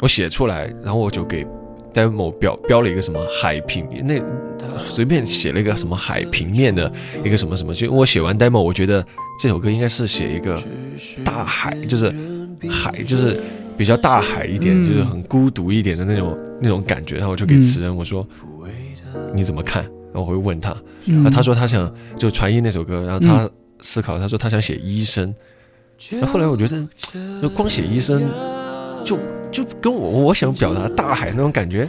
[0.00, 1.46] 我写出来，然后我就给
[1.94, 4.20] demo 标标了一个什么海平面那
[4.88, 6.92] 随便写了一个什么海平面的
[7.24, 9.06] 一个什么什么，就我写完 demo，我觉得
[9.40, 10.60] 这首歌应该是写一个
[11.24, 12.12] 大海，就是
[12.68, 13.40] 海，就是
[13.78, 17.18] 比较大海一点，就是很孤独一点的那种那种感觉。
[17.18, 18.26] 然后我就给词人我说
[19.34, 19.82] 你怎么看？
[20.12, 20.74] 然后我会问他，
[21.06, 23.48] 嗯那他说他想就传译那首歌，然后他
[23.80, 25.34] 思考，他说他想写医生。
[26.10, 26.86] 然后后来我觉得，
[27.42, 28.22] 就光写医生，
[29.04, 29.18] 就
[29.50, 31.88] 就跟我我想表达大海那种感觉，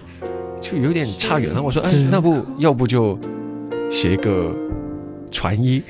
[0.61, 1.61] 就有点差远了。
[1.61, 3.17] 我说，哎，那不要不就
[3.91, 4.53] 写一个
[5.31, 5.81] 传医？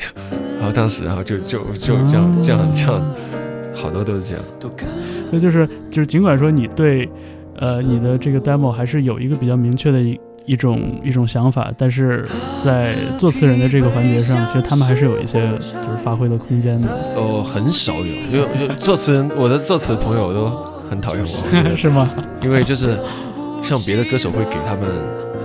[0.59, 3.01] 然后当时，然后就就就这样这样这样，
[3.73, 4.43] 好多都是这样。
[5.29, 7.07] 所以就是就是尽管说你对
[7.55, 12.25] 呃你的这个 demo 还是有一个比较明确的一一种一种想法，但是
[12.57, 17.93] 在作词人的这个环节上，其实他们还是有一些就是发挥的空间的，哦，很少
[18.31, 20.49] 有，就就作词人，我的作词朋友都
[20.89, 22.09] 很讨厌我， 是吗？
[22.41, 22.97] 因为就是
[23.61, 24.89] 像别的歌手会给他们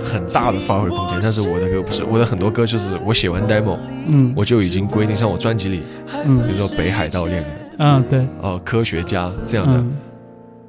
[0.05, 5.81] 很大的发挥空间，但是我的歌不是，我的很多歌就是我写完 demo 嗯我就已经规定，像我专辑里，
[6.25, 7.51] 嗯比嗯如说北海道恋人。
[7.79, 9.73] 嗯对呃科学家这样的。
[9.73, 9.91] 嗯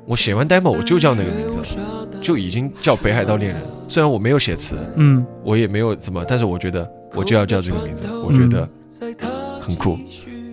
[0.07, 1.77] 我写完 demo 我就叫那个名字，
[2.20, 3.62] 就已经叫北海道恋人。
[3.88, 8.68] 虽然我没有写词，嗯我也没有怎么，但是我觉得我就要叫这个名字，我觉得
[9.61, 9.99] 很酷，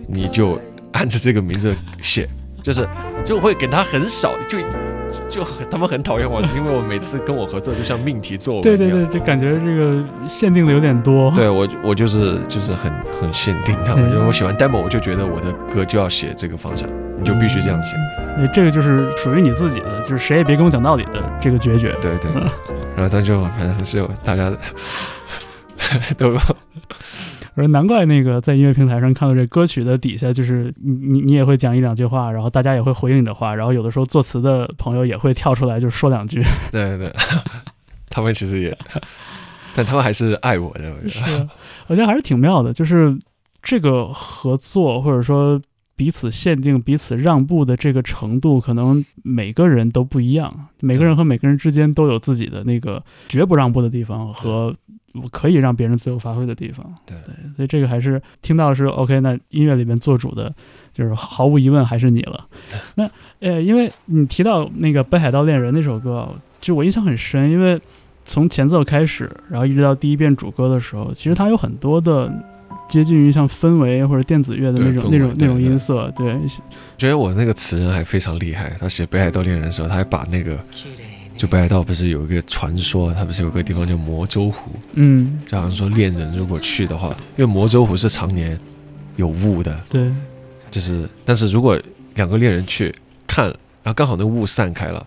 [0.06, 0.58] 你就
[0.92, 2.28] 按着这个名字写，
[2.62, 2.86] 就是
[3.24, 4.58] 就会给他很少，就
[5.28, 8.90] 就很他们很讨厌我，是因为我每次跟我合作就像命题作文对对。
[8.90, 11.30] 对，就感觉这个限定的有点多。
[11.34, 16.86] 对我，我就是就是很很限定他们，对因为我写完 demo 我就觉得我的歌就要写这个方向，
[17.18, 17.96] 你就必须这样写。
[18.36, 21.96] 对，这个就是属于你自己的，就是谁也别跟我讲道理的这个决绝。
[22.02, 22.30] 对对，
[22.96, 24.52] 然后他就反正是大家
[26.16, 26.28] 都
[27.54, 36.42] 我说难怪那个在音乐平台上看到这歌曲的底下，就是你你你也会讲一两句话，然后大家也会回应你的话，然后有的时候作词的朋友也会跳出来就说两句。
[36.70, 37.14] 对 对，
[38.08, 38.78] 他们其实也，
[39.74, 41.26] 但他们还是爱我的，我觉得。
[41.26, 41.48] 是，
[41.88, 43.14] 我觉得还是挺妙的，就是
[43.62, 45.60] 这个合作或者说
[46.02, 54.74] 彼此限定、彼此让步的这个程度，可能每个人都不一样，每个人和每个人之间都有自己的那个绝不让步的地方和
[55.30, 56.92] 可以让别人自由发挥的地方。
[57.06, 60.52] 对对，所以这个还是听到的是 OK，那音乐里面做主的，
[60.92, 62.48] 就是毫无疑问还是你了。
[62.96, 67.80] 那呃，因为你提到那个《北海道恋人》那首歌啊，就我印象很深，因为
[68.24, 72.32] 从前奏开始，然后一直到第一遍主歌的时候，其实它有很多的
[72.92, 76.38] 接近于像氛围或者电子乐的那种那种那种音色，对，
[76.98, 80.58] 觉得我那个词人还非常厉害，他写《北海道恋人》的时候，他还把那个
[81.34, 88.58] 就北海道不是有一个传说，他不是有个地方叫魔州湖，嗯，就好像说恋人如果去的话，因为魔州湖是常年
[89.16, 90.12] 有雾的，对，
[90.70, 91.80] 就是但是如果
[92.16, 92.94] 两个恋人去
[93.26, 93.46] 看，
[93.82, 95.06] 然后刚好那雾散开了，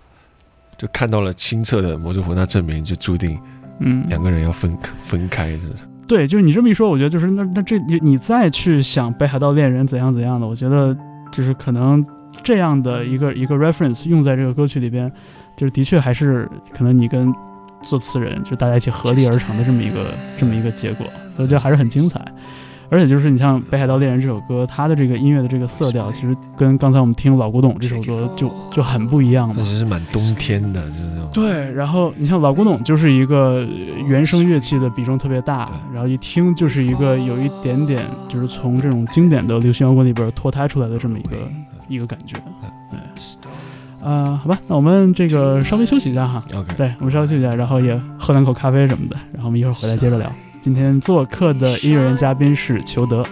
[0.77, 3.39] 就看到了清澈的魔州湖，那证明就注定
[3.79, 10.95] 嗯，两个人要分分开，就是对，就是你这么一说，我觉得就是那那这你你再去想北海道恋人怎样怎样的，我觉得
[11.31, 12.05] 就是可能
[12.43, 15.11] 这样的一个一个 reference 用在这个歌曲里边，
[15.57, 17.33] 就是的确还是可能你跟
[17.81, 22.23] 作词人就大家一起合力而成的这么一个这么一个结果，所以我觉得还是很精彩。
[22.95, 29.63] 而且就是你像《北海道恋人》这首歌，它的这个音乐的这个色调，其实跟刚才我们听《老古董》这首歌就就很不一样嘛那。
[29.65, 31.29] 其实蛮冬天的，就是那种。
[31.33, 33.67] 对，然后你像老古董就是一个
[34.07, 41.35] 原声乐器的比重特别大，然后一听就是一个有一点点就是从这种经典的流行摇滚里边脱胎出来的这么一个
[41.89, 42.37] 一个感觉。
[42.89, 42.97] 对，
[44.01, 50.31] 啊、好吧，那我们这个稍微休息一下哈，OK，对我们稍微休息一下，然后也喝两口咖啡什么的，然后我们一会儿回来接着聊。
[50.65, 53.23] 今天做客的音乐人嘉宾是裘德。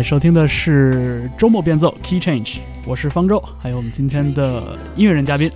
[0.00, 4.62] 在收听的是周末变奏 Key Change，我是方舟，还有我们今天的
[4.96, 5.50] 音乐人嘉宾。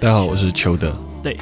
[0.00, 0.96] 大家好，我是裘德。
[1.22, 1.36] 对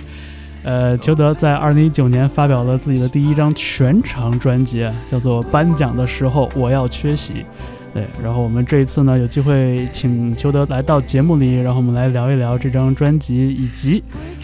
[0.65, 7.35] 呃，裘德在二零一九年发表了自己的第一张全长专辑，叫做《颁奖的时候我要缺席》。
[7.95, 14.03] 对，然后我们这一次呢，有机会请裘德来到节目里，然后我们来聊一聊这张专辑以及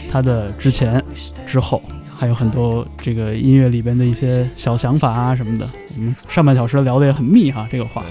[0.09, 1.03] 他的之前、
[1.45, 1.83] 之后，
[2.17, 5.69] 还有很多这个音乐里边的一些小想法啊什么的。
[5.97, 8.05] 我们上半小时聊得也很密哈，这个话。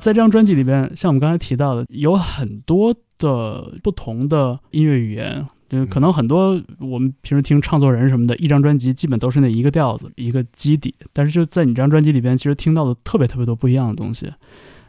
[0.00, 10.92] 在这张专辑里边，像我们刚才提到的，有很多的不同的音乐语言，就可能很多我们平时听唱作人什么的，一张专辑基本都是那一个调子，一个基底。
[11.12, 14.28] 但是就在你这张专辑里边，其实听到的特别特别多不一样的东西。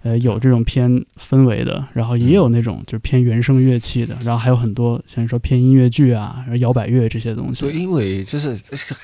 [0.04, 7.80] 呃，有这种偏氛围的，然后也有那种就是偏原声乐器的，然后还有很多像你说偏音乐剧啊、然后摇摆乐这些东对，西。
[7.80, 8.58] 因为就是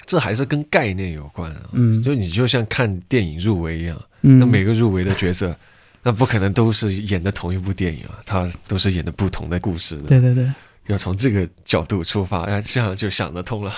[0.06, 1.62] 这还是跟概念有关啊。
[1.72, 5.56] 嗯就你就像看电影入围一样，嗯，那每个入围的角色，
[6.04, 10.04] 那不可能都是演的同一部电影啊，他都是演的不同的故事的。
[10.04, 10.52] 对对对。
[10.90, 13.72] 要从这个角度出发，哎，这样就想得通了。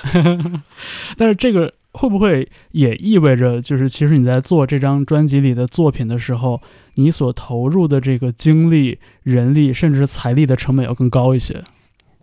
[1.17, 6.61] 但是这个会不会也意味着，就是其实你在做这张专辑里的作品的时候，
[6.95, 11.61] 你所投入的这个精力、人力，甚至财力的成本要更高一些？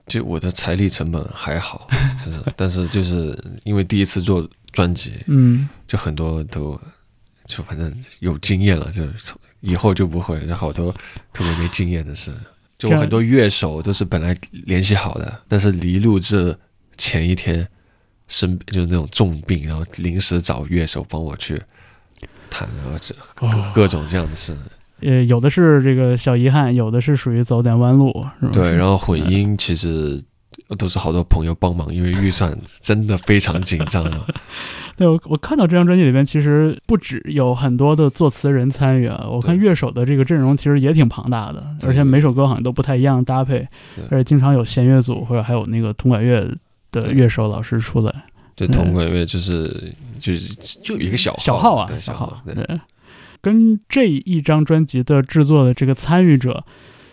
[0.07, 1.87] 就我的财力成本还好，
[2.24, 6.81] 就是，但是就是因为第一次做专辑， 嗯就很多都
[7.44, 10.57] 就反正有经验了，就从以后就不会了。
[10.57, 10.90] 好多
[11.35, 12.33] 特别没经验的事，
[12.79, 16.57] 就很多乐手都是本来联系好的，但是离录制
[16.97, 17.67] 前一天
[18.29, 21.61] 生就是那种重病，然后临时找乐手帮我去
[22.49, 23.14] 弹，然后这
[23.45, 24.57] 哦各种这样的事。
[25.01, 28.53] 呃，有的是这个小遗憾，有的是属于走点弯路，是吧？
[28.53, 30.21] 对，然后混音其实
[30.77, 34.27] 都是好多朋友帮忙，因为预算真的非常紧张啊。
[34.97, 43.67] 对我我看到这张专辑里边，其实不止有很多的作词人参与啊，我看乐手的这个阵容其实也挺庞大的，而且每首歌好像都不太一样搭配，
[44.11, 46.47] 而且经常有弦乐组或者还有那个铜管乐
[46.91, 48.13] 的乐手老师出来。
[48.57, 52.81] 对铜管乐就是就是就一个小号小号啊，小小号，对对。
[53.41, 56.65] 跟这一张专辑的制作的这个参与者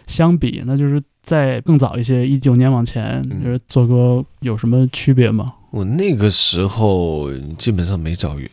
[0.07, 3.43] 相比，那就是在更早一些，一九年往前，嗯。
[3.43, 5.53] 就是做歌有什么区别吗？
[5.71, 8.49] 我那个时候基本上没找乐，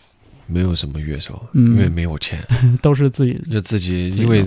[0.46, 1.72] 没有什么乐手，嗯。
[1.72, 2.42] 因为没有钱，
[2.82, 4.42] 都是自己就自己，因为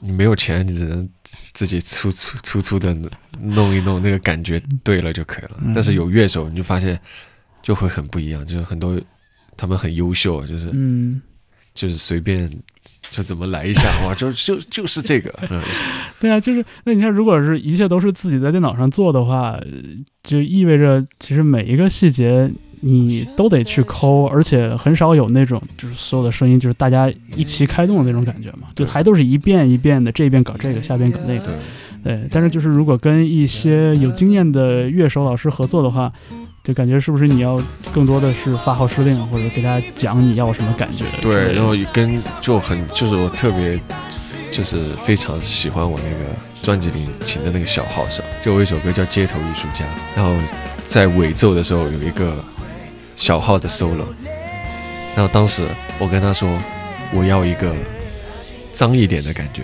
[0.00, 2.96] 你没有钱，你只能自己粗粗粗粗的
[3.40, 5.60] 弄一弄，那个感觉对了就可以了。
[5.62, 5.72] 嗯。
[5.74, 6.98] 但是有乐手，你就发现
[7.62, 9.00] 就会很不一样，就是很多
[9.56, 11.20] 他们很优秀，就是、嗯，
[11.74, 12.50] 就是随便
[13.10, 15.60] 就怎么来一下，哇，就就就是这个，嗯
[16.20, 19.66] 对啊，就是那你看，如果是一切都是自己在电脑上做的话，呃
[20.22, 22.50] 就意味着其实每一个细节
[22.80, 31.46] 你都得去抠，而且很少有那种就是所有的声音就是大家一起开动的那种感觉嘛，就还都是一遍一遍的，这一遍搞这个，下边搞那个。
[31.46, 31.54] 对。
[32.04, 36.10] 对，但是就是如果跟一些有经验的乐手老师合作的话，
[36.68, 37.58] 就感觉是不是你要
[37.90, 43.80] 更多的是发号施令，或者给大家讲你要什么感觉对，然后跟就很就是我特别
[44.52, 46.26] 就是非常喜欢我那个
[46.62, 49.82] 专辑里请的那个小号手，就有一首歌叫《街头艺术家》，
[50.14, 50.30] 然后
[50.86, 52.36] 在尾奏的时候有一个
[53.16, 54.04] 小号的 solo，
[55.16, 55.64] 然后当时
[55.98, 56.46] 我跟他说
[57.14, 57.74] 我要一个
[58.74, 59.62] 脏一点的感觉，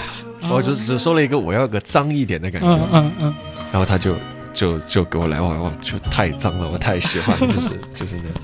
[0.50, 3.34] 我只只说了一个我要个脏一点的感觉，嗯嗯嗯，
[3.70, 4.14] 然后他就
[4.58, 8.34] 就就给我来哇哇，就太脏了，我太喜欢，就是 就是那样。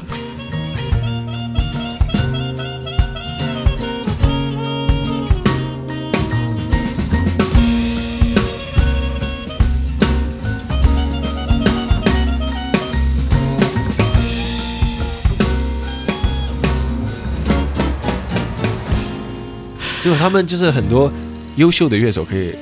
[20.00, 21.12] 就是他们就是很多
[21.56, 22.54] 优秀的乐手可以，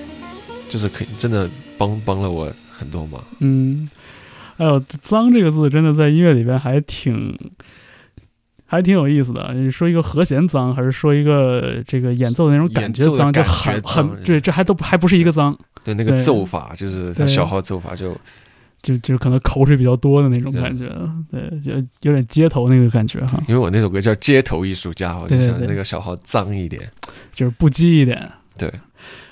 [0.70, 1.46] 就是可以真的
[1.76, 2.50] 帮帮了我
[2.82, 3.20] 很多嘛。
[3.38, 3.88] 嗯，
[4.56, 7.38] 还有“脏”这个字，真的在音乐里边还挺
[8.66, 9.52] 还挺有意思的。
[9.54, 15.56] 你说一个和弦脏，还是说一个这个演奏的那种感觉脏，就很很对，这还都还不是一个脏。
[15.84, 18.16] 对那个奏法，就是他小号奏法就
[18.82, 20.90] 就就可能口水比较多的那种感觉，
[21.30, 21.72] 对，就
[22.02, 23.42] 有点街头那个感觉哈。
[23.48, 26.82] 因为我那首歌叫《街头艺术家》，我就想那个小号脏一点。
[27.32, 28.30] 就是不羁一点。
[28.56, 28.72] 对，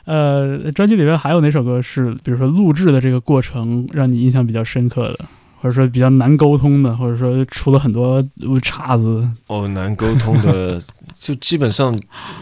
[0.04, 5.26] 呃，专辑里边还有哪首歌是，比如说录制的这个过程让你印象比较深刻的，
[5.60, 8.24] 或者说比较难沟通的，或者说出了很多
[8.62, 9.28] 岔子？
[9.46, 10.82] 哦，难沟通的，
[11.18, 11.98] 就基本上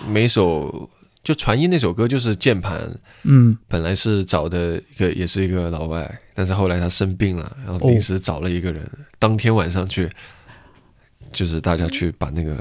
[0.08, 0.88] 每首
[1.24, 2.88] 就传音那首歌就是键盘，
[3.24, 8.88] 嗯，本来是找的一个也是一个老外，但是后来他生病了，然后临时找了一个人，
[9.18, 10.08] 当天晚上去，
[11.32, 12.56] 就是大家去把那个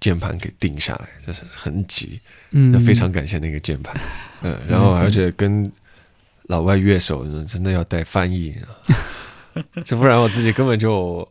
[0.00, 2.20] 键盘给定下来，就是很急，
[2.52, 3.94] 嗯，非常感谢那个键盘，
[4.42, 5.70] 嗯，然后而且跟
[6.44, 8.54] 老外乐手呢，真的要带翻译，
[9.84, 11.26] 这不然我自己根本就，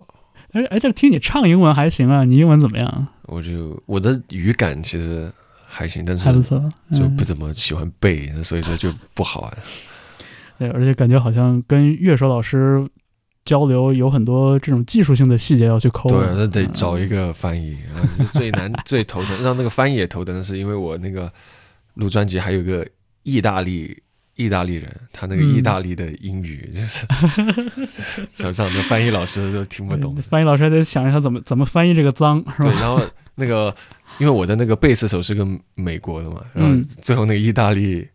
[0.54, 3.08] 而而且听你唱英文还行啊，你英文怎么样？
[3.24, 5.32] 我就我的语感其实
[5.68, 6.58] 还行，但是还不错，
[6.92, 9.54] 就嗯不怎么喜欢背，所以说就不好啊。
[10.58, 12.86] 对，而且感觉好像跟乐手老师
[13.50, 16.08] 交流有很多这种技术性的细节要去抠。
[16.08, 21.32] 对，那得嗯找一个翻译，啊， 是最难最头疼，让那个翻译也头疼的是，因为我那个
[21.96, 22.88] 录专辑还有个
[23.24, 24.00] 意大利
[24.36, 27.08] 意大利人，他那个嗯意大利的英语 就是
[28.30, 30.16] 手上的翻译老师都听不懂。
[30.18, 32.80] 翻译老师还得想一下怎么怎么翻译这个脏，是对，吧？
[32.80, 33.02] 然后
[33.34, 33.76] 那个
[34.20, 38.08] 因为我的那个贝斯手是个美国的嘛，然后嗯最后那个意大利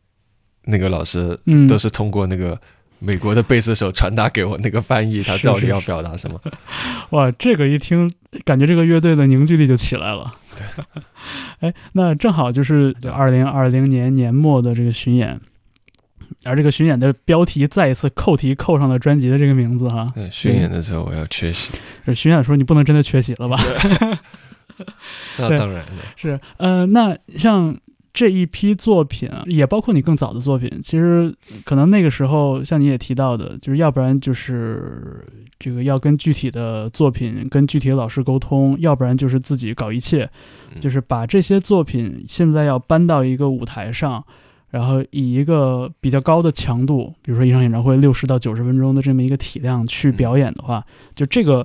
[0.64, 2.58] 那个老师嗯都是通过那个
[3.04, 6.40] 美国的贝斯手传达给我那个翻译，他到底要表达什么。
[7.10, 8.10] 哇，这个一听，
[8.44, 10.34] 感觉这个乐队的凝聚力就起来了。
[10.56, 10.84] 对
[11.68, 15.38] 哎，那正好就是二零二零年年末的这个巡演，
[16.44, 20.06] 而这个巡演的标题再一次扣题扣上了专辑的这个名字哈。
[20.14, 21.72] 对，巡演的时候我要缺席，
[22.06, 23.56] 是巡演的时候你不能真的缺席了吧？
[23.58, 24.18] 对
[25.38, 25.86] 那当然了。
[26.16, 27.76] 是，呃，那像
[28.14, 31.34] 这一批作品啊，也包括你更早的作品，其实
[31.64, 35.26] 可能那个时候像你也提到的，就是要不然就是
[35.58, 40.24] 这个要跟具体的作品跟具体的老师沟通，要不然就是自己搞一切，
[40.72, 44.24] 嗯就是把这些作品现在要搬到一个舞台上。
[44.70, 50.84] 然后以一个比较高的强度，比如说一场演唱会六十到九十分钟的这么一个体量去表演的话，
[51.14, 51.64] 就这个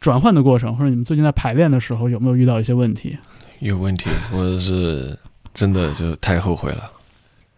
[0.00, 3.16] 转换的过程，或者你们最近在排练的时候有没有遇到一些问题？
[3.60, 5.16] 有问题，或者是
[5.54, 6.90] 真的就太后悔了，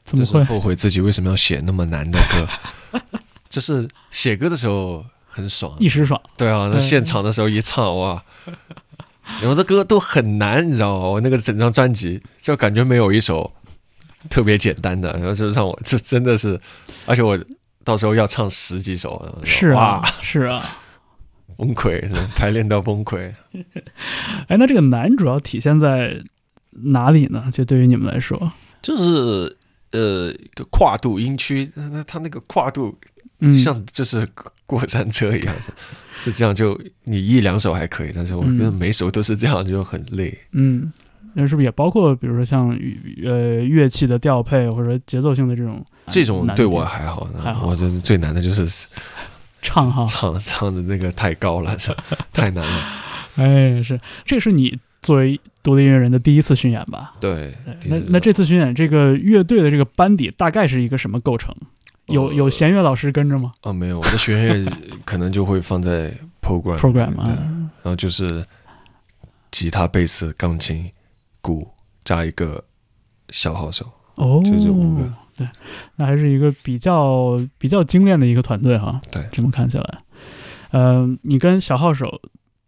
[0.04, 0.54] 就是怎么会？
[0.54, 3.00] 后悔自己为什么要写那么难的歌。
[3.48, 8.22] 就是写歌的时候很爽，一时爽，对啊，那嗯现场的时候一唱哇，
[9.42, 11.08] 有的歌都很难，你知道吗？
[11.08, 13.52] 我那个整张专辑就感觉没有一首
[14.28, 16.60] 特别简单的，然后就让我这真的是，
[17.06, 17.38] 而且我
[17.84, 20.78] 到时候要唱十几首，是啊，是啊。
[21.56, 22.02] 崩溃，
[22.34, 23.32] 排练到崩溃。
[24.48, 26.20] 哎，那这个难主要体现在
[26.82, 27.48] 哪里呢？
[27.52, 28.52] 就对于你们来说，
[28.82, 29.56] 就是
[29.92, 30.34] 呃
[30.70, 32.96] 跨度音区，那它那个跨度
[33.40, 34.26] 嗯，像就是
[34.66, 35.72] 过山车一样的，
[36.24, 40.36] 就这样就你一两首还可以，但是我觉得嗯每首都是这样就很累。
[40.52, 40.92] 嗯，
[41.34, 42.68] 那是不是也包括比如说像
[43.24, 48.86] 呃乐器的调配或者说节奏性的这种这种对我还好呢，还好我觉得最难的就是
[49.62, 50.04] 唱哈？
[50.06, 51.96] 唱唱的那个太高了，这
[52.32, 52.82] 太难了。
[53.36, 57.14] 哎，是，这是你作为独立音乐人的第一次巡演吧？
[57.20, 61.54] 对对，那那这次巡演这个乐队的这个班底大概是一个什么构成？
[62.06, 64.72] 有有呃弦乐老师跟着吗哦没有，我的弦乐
[65.06, 67.38] 可能就会放在 program？program 对啊，
[67.82, 68.44] 然后就是
[69.50, 70.90] 吉他、贝斯、钢琴、
[71.40, 71.66] 鼓
[72.02, 72.62] 加一个
[73.30, 73.86] 小号手，
[74.16, 75.46] 哦，就这五个对，
[75.96, 79.00] 那还是一个比较比较精炼的一个团队哈。
[79.10, 79.98] 对这么看起来，
[80.72, 82.20] 呃，你跟小号手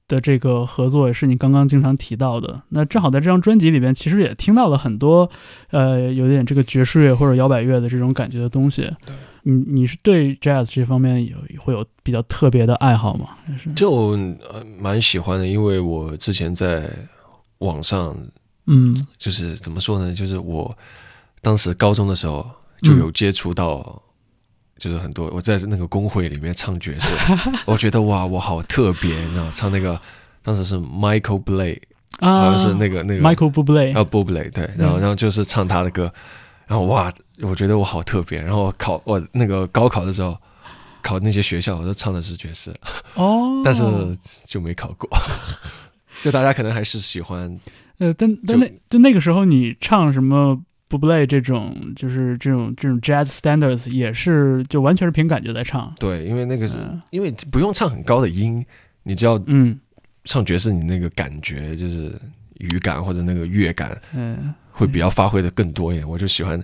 [0.08, 2.62] 的这个合作也是你刚刚经常提到的。
[2.68, 5.28] 那正好在这张专辑里边，其实也听到了很多，
[5.70, 8.82] 呃，有点这个爵士乐或者摇摆乐的这种感觉的东西。
[9.04, 13.30] 对，你你是对 jazz 这方面有会有比较特别的爱好吗？
[13.46, 16.88] 还是就呃蛮喜欢的，因为我之前在
[17.58, 18.16] 网上
[18.66, 20.76] 嗯就是怎么说呢，就是我
[21.40, 22.48] 当时高中的时候
[22.82, 24.02] 就有接触到。
[24.78, 27.14] 就是很多我在那个工会里面唱爵士，
[27.66, 29.98] 我觉得哇，我好特别，你知道，唱那个
[30.42, 31.78] 当时是 Michael Blay，
[32.18, 33.96] 啊，好像是那个那个 Michael Bublé。
[33.96, 36.12] 啊 Bublé 对，然后然后就是唱他的歌，
[36.66, 40.36] 然后哇，我觉得我好特别，然后考我那个高考的时候
[41.02, 42.74] 考那些学校，我都唱的是爵士，
[43.14, 43.84] 哦， 但是
[44.44, 45.08] 就没考过，
[46.22, 47.58] 就大家可能还是喜欢
[47.98, 55.94] 呃，但但那就那个时候你唱什么 Bublé 这种，就是这种这种 jazz standards 也是就完全是凭感觉在唱。
[55.98, 57.02] 对，因为那个是、嗯。
[57.10, 58.64] 因为不用唱很高的音，
[59.02, 59.78] 你只要嗯。
[60.28, 62.12] 唱爵士，你那个感觉就是
[62.58, 66.60] 语感或者那个乐感嗯，会比较发挥的更多一点，我就喜欢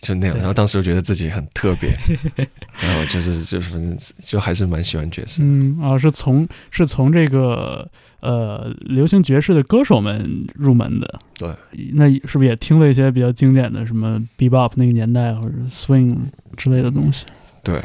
[0.00, 1.88] 就那样，然后当时就觉得自己很特别，
[2.80, 5.42] 然后就是就是反正就还是蛮喜欢爵士。
[5.42, 7.88] 嗯啊，是从是从这个
[8.20, 11.20] 呃流行爵士的歌手们入门的。
[11.38, 11.54] 对，
[11.94, 16.16] 那是不是也听了一些比较经典的什么 bebop 那个年代或者 swing
[16.56, 17.26] 之类的东西？
[17.62, 17.82] 对，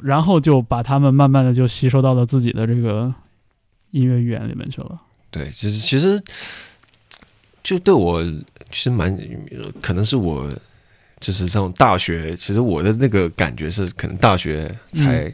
[0.00, 3.12] 然后就把他们慢慢的就吸收到了自己的这个
[3.92, 5.00] 音乐语言里面去了。
[5.30, 6.20] 对，其实其实
[7.62, 8.22] 就对我
[8.70, 9.16] 其实蛮
[9.80, 10.48] 可能是我
[11.20, 15.32] 就是这种大学，其实我的那个感觉是可能大学才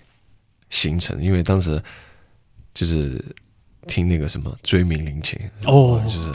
[0.69, 1.83] 形成，因为当时
[2.75, 3.25] 就是
[3.87, 6.03] 听那个什么追名林琴哦。
[6.05, 6.33] 就是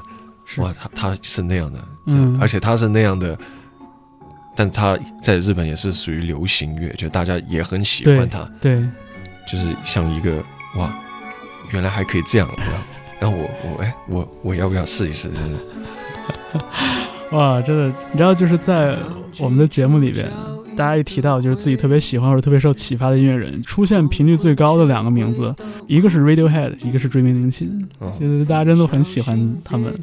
[0.48, 0.62] 是。
[0.62, 2.40] 哇，他他是那样的，嗯。
[2.42, 3.38] 而且他是那样的。
[4.54, 8.86] 但他在日本也是属于流行乐，就大家也很喜欢他，对，
[9.50, 10.44] 就是像一个
[10.76, 10.94] 哇，
[11.72, 12.50] 原来还可以这样，
[13.18, 15.30] 然后我我哎我我要不要试一试？
[15.30, 15.56] 就是
[17.32, 18.98] 哇，真的，你知道就是在
[19.40, 20.30] 我们的节目里边，
[20.76, 25.54] 大家一提到就是自己特别喜欢或者特别受启发的音乐人，出现频率最高的两个名字，
[25.88, 27.70] 一个是 Radiohead，一个是追名林檎，
[28.00, 29.94] 哦就是大家真的都很喜欢他们，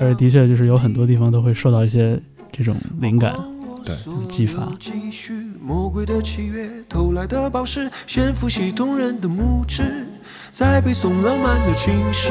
[0.00, 2.18] 而且的确就是有很多地方都会受到一些
[2.50, 3.34] 这种灵感。
[3.84, 3.94] 对。
[3.96, 4.70] 就是激发。
[4.78, 10.06] 继续魔鬼的契约，偷来的宝石，先复习动人的拇指，
[10.52, 12.30] 在背诵浪漫的情诗。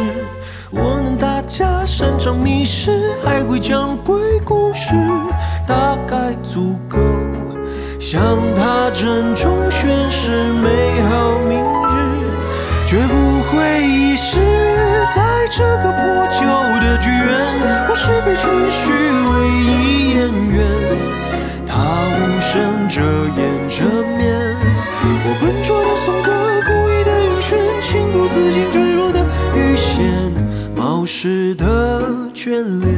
[0.69, 4.93] 我能大家擅长密室，还会讲鬼故事，
[5.65, 6.99] 大概足够
[7.99, 8.21] 向
[8.55, 14.37] 他郑重宣誓美好明日，绝不会遗失
[15.15, 16.45] 在这个破旧
[16.79, 17.57] 的剧院，
[17.89, 18.93] 我是被程序
[19.31, 20.61] 唯一演员。
[21.65, 23.81] 他无声遮掩着
[24.15, 24.55] 面，
[25.25, 25.33] 我
[31.01, 32.95] 冒失的眷恋，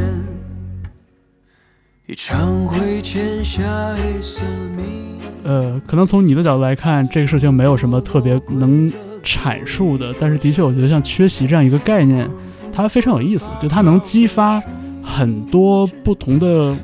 [2.05, 4.41] 一场会签下黑色
[4.75, 5.21] 密。
[5.45, 8.91] 呃，可能从你的角度来看，这个事情没有什么特别能
[9.23, 12.29] 阐述的，但是的确，我觉得像缺席这样一个概念，
[12.73, 14.61] 它非常有意思，就它能激发
[15.01, 16.75] 很多不同的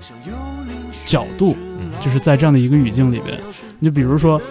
[1.04, 1.54] 角度，
[2.00, 3.38] 就是在这样的一个语境里边。
[3.80, 4.42] 你就比如说，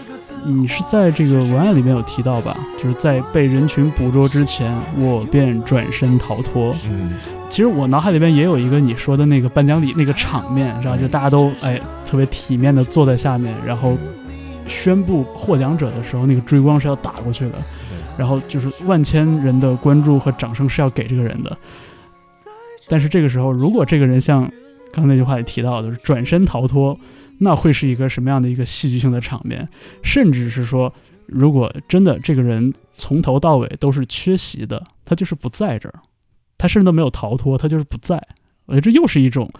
[0.45, 6.74] 你是在这个文案里面有提到吧，就是在被人群捕捉之前，我便转身逃脱。
[6.89, 7.12] 嗯，
[7.49, 13.97] 其实我脑海里边也有一个你说的那个颁奖礼那个场面，然后就大家都哎特别体面的坐在下面，然后
[14.66, 17.55] 宣布获奖者的时候，那个追光是要打过去的，
[18.16, 21.57] 然后就是万千人的关注和掌声是要给这个人的。
[22.89, 24.51] 但是这个时候，如果这个人像
[24.93, 26.99] 刚才那句话里提到的，是转身逃脱，
[27.39, 29.68] 那会是一个什么样的一个戏剧性的场面？
[30.03, 30.93] 甚至是说，
[31.26, 35.95] 如果真的这个人从头到尾都是缺席的，他就是不在这儿，
[36.57, 38.22] 他甚至都没有逃脱，他就是不在。
[38.66, 39.51] 我觉得这又是一种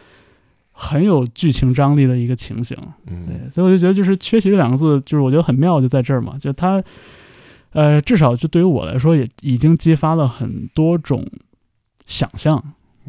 [0.73, 2.77] 很有剧情张力的一个情形。
[3.07, 6.83] 嗯，对，所以我就觉得就是“缺席”这两个字，就是我觉得很妙，就在这儿嘛，就他，
[7.71, 11.27] 呃，至少就对于我来说，也已经激发了很多种
[12.07, 12.63] 想象。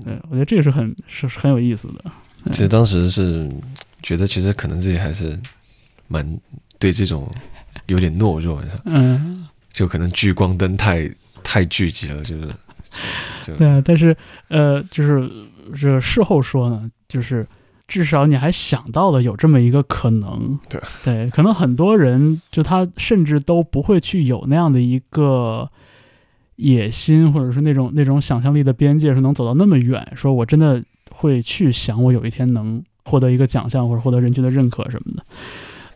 [0.06, 2.06] 对我觉得这个是很是是很有意思的。
[2.52, 3.52] 其实当时是
[4.02, 5.40] 觉得，其实可能自己还是
[6.08, 6.40] 蛮
[6.78, 7.30] 对这种
[7.88, 11.10] 有点懦弱的，嗯，就可能聚光灯太
[11.44, 12.50] 太聚集了，就是
[13.58, 14.16] 对啊，但是
[14.48, 15.30] 呃，就是
[15.76, 17.46] 这事后说呢，就是
[17.88, 20.60] 至少你还想到了有这么一个可能。
[20.70, 20.82] 对。
[21.04, 25.70] 对，可能很多人就他甚至都不会去有那样的一个
[26.56, 35.24] 野心，或者是那种那种想象力的边界是能走到那么远，说我真的会去想我有一天能获得一个奖项或者获得人群的认可什么的。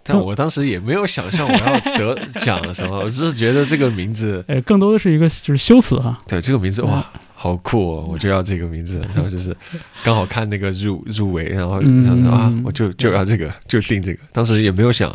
[0.06, 6.18] 但我当时也没有想象我要得奖了什么， 我只是觉得这个名字，呃，更多的是一个就是修辞哈。
[6.28, 9.56] 对这个名字哇，好酷哦，我就要这个名字，然后就是
[10.04, 12.04] 刚好看那个入入围，然后嗯。
[12.04, 15.10] 想说啊嗯，我就就要这个，就定这个，当时也没有想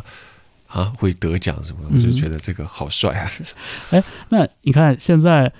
[0.68, 3.30] 啊会得奖什么的，我就嗯觉得这个好帅啊，
[3.90, 5.52] 哎那你看现在，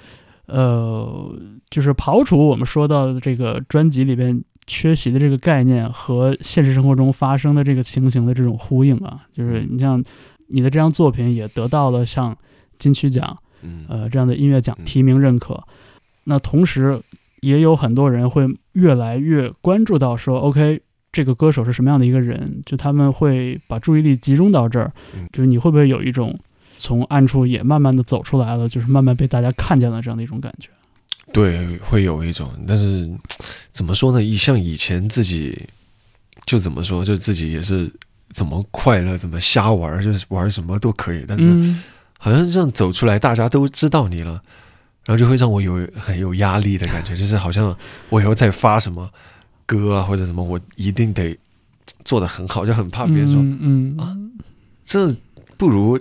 [0.46, 10.00] 呃，就是刨除我们说到的这个专辑里边缺席的这个概念和现实生活中发生的这个情形的这种呼应啊，就是你像
[10.46, 12.36] 你的这张作品也得到了像
[12.78, 15.60] 金曲奖嗯呃这样的音乐奖嗯提名认可，
[16.22, 17.02] 那同时
[17.40, 20.82] 也有很多人会越来越关注到说，OK。
[21.10, 22.60] 这个歌手是什么样的一个人？
[22.66, 26.38] 就他们会把注意力集中到这儿，嗯就是你会不会有一种
[26.76, 30.68] 从暗处也慢慢的走出来了，就是慢慢被大家看见了这样的一种感觉。
[31.32, 33.08] 对，会有一种，但是
[33.72, 34.22] 怎么说呢？
[34.22, 35.68] 以像以前自己
[36.46, 37.90] 就怎么说，就自己也是
[38.32, 41.24] 怎么快乐怎么瞎玩，就是玩什么都可以。
[41.28, 41.82] 但是嗯
[42.18, 44.42] 好像这样走出来，大家都知道你了，
[45.04, 47.76] 然后就会让我有很有压力的感觉，就是好像
[48.08, 49.08] 我以后再发什么
[49.66, 51.38] 歌啊或者什么，我一定得
[52.04, 54.16] 做的很好，就很怕别人说、嗯嗯啊
[54.82, 55.14] 这
[55.56, 56.00] 不如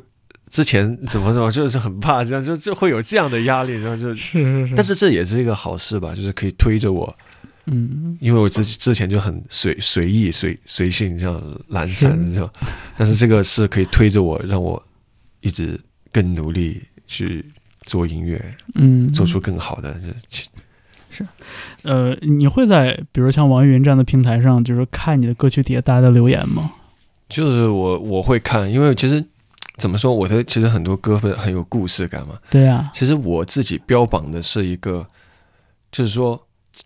[0.50, 7.16] 之前怎么怎么，就是很怕这样，就就会有这样的压力，然后就，是是是，但是这也是一个好事吧，就是可以推着我，
[7.66, 12.50] 嗯，因为我之之前就很随随意随随性这样懒散这样，
[12.96, 14.82] 但是这个是可以推着我，让我
[15.42, 15.80] 一直
[16.12, 17.46] 更努力去
[17.82, 18.44] 做音乐，
[18.76, 20.44] 嗯，做出更好的这。
[21.82, 26.72] 呃，你会在比如像网易云这样的平台上，就是看你的歌曲底下大家的留言吗？
[27.28, 29.24] 就是我我会看，因为其实
[29.78, 32.38] 怎么说，我的其实很多歌很很有故事感嘛。
[32.50, 35.06] 对啊、其实我自己标榜的是一个，
[35.92, 36.42] 就是说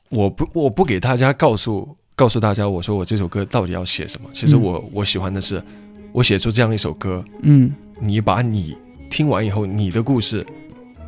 [0.09, 4.29] 我不我不给大家告诉告诉大家，我说我这首歌到底要写什么。
[4.33, 5.63] 其实我、我喜欢的是，
[6.11, 8.75] 我写出这样一首歌，嗯你把你
[9.09, 10.45] 听完以后你的故事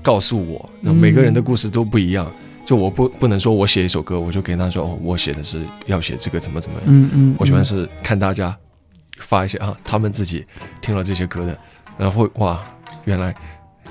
[0.02, 2.32] 告诉我，那每个人的故事都不一样。
[2.66, 6.86] 就我不不能说我写一首歌，我就给他说哦，我写的是要写这个怎么怎么样。
[6.88, 8.56] 嗯嗯，我喜欢是看大家
[9.20, 10.46] 发一些啊，他们自己
[10.82, 11.60] 听了这些歌的，
[11.98, 12.60] 然后会哇，
[13.06, 13.34] 原来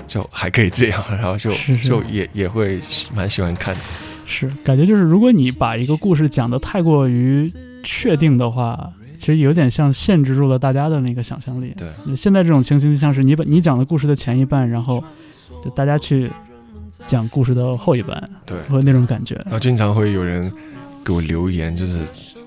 [0.07, 2.79] 就还可以这样，然后就是是就也也会
[3.13, 3.81] 蛮喜欢看的。
[4.25, 7.51] 是感觉就是，如果你把一个故事讲得太过于
[7.83, 11.75] 确定的话，其实有点像限制住了大家的那个想象力。
[11.77, 15.03] 对，现在这种情形就像是你把你讲的故事的前一半，然后
[15.61, 16.31] 就大家去
[17.05, 19.35] 讲故事的后一半，对，会有那种感觉。
[19.43, 20.51] 然后经常会有人
[21.03, 21.99] 给我留言，就是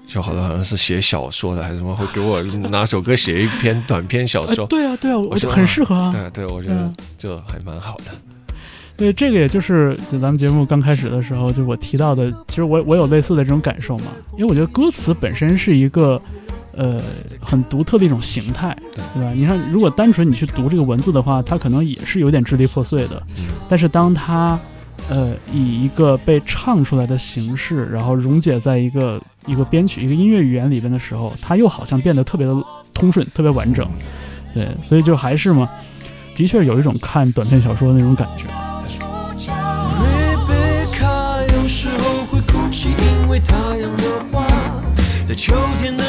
[0.07, 6.13] 就好像好像是写小说的还是什么，会给我拿首歌写一篇短篇小哎说。，对啊，对啊，我我觉得很适合啊。
[6.13, 8.05] 对对，我觉得嗯就还蛮好的。
[8.97, 14.07] 对，这个也就是就咱们节目刚开始的时候，就我提到的，其实我我有类似的这种感受嘛，
[14.39, 16.19] 因为我觉得歌词本身是一个
[16.73, 16.99] 呃
[17.41, 19.33] 很独特的一种形态，对对吧？
[19.35, 24.59] 你看，如果单纯你去读这个文字的话，它可能也是有点支离破碎的，嗯，但是当它
[25.09, 32.55] 呃以一个被唱出来的形式，然后溶解在一个一个编曲、一个音乐语言里边的时候，它又好像变得特别的
[32.93, 33.89] 通顺、特别完整，
[34.53, 35.69] 对，所以就还是嘛，
[36.35, 38.45] 的确有一种看短篇小说的那种感觉。
[45.37, 46.03] 秋天的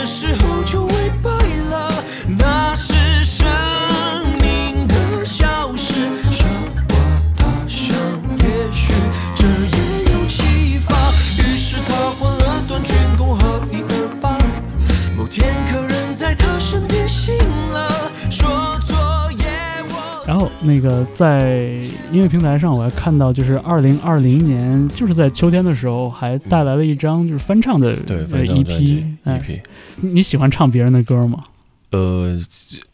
[20.37, 21.67] 后那个在
[22.11, 29.03] 音乐平台上，我还看到，就是二零二零年，就是在秋天的时候，还带来了一张就是翻唱的对，EP。
[29.23, 29.61] 哎，EP，
[30.01, 31.43] 你喜欢唱别人的歌吗？
[31.91, 32.37] 呃，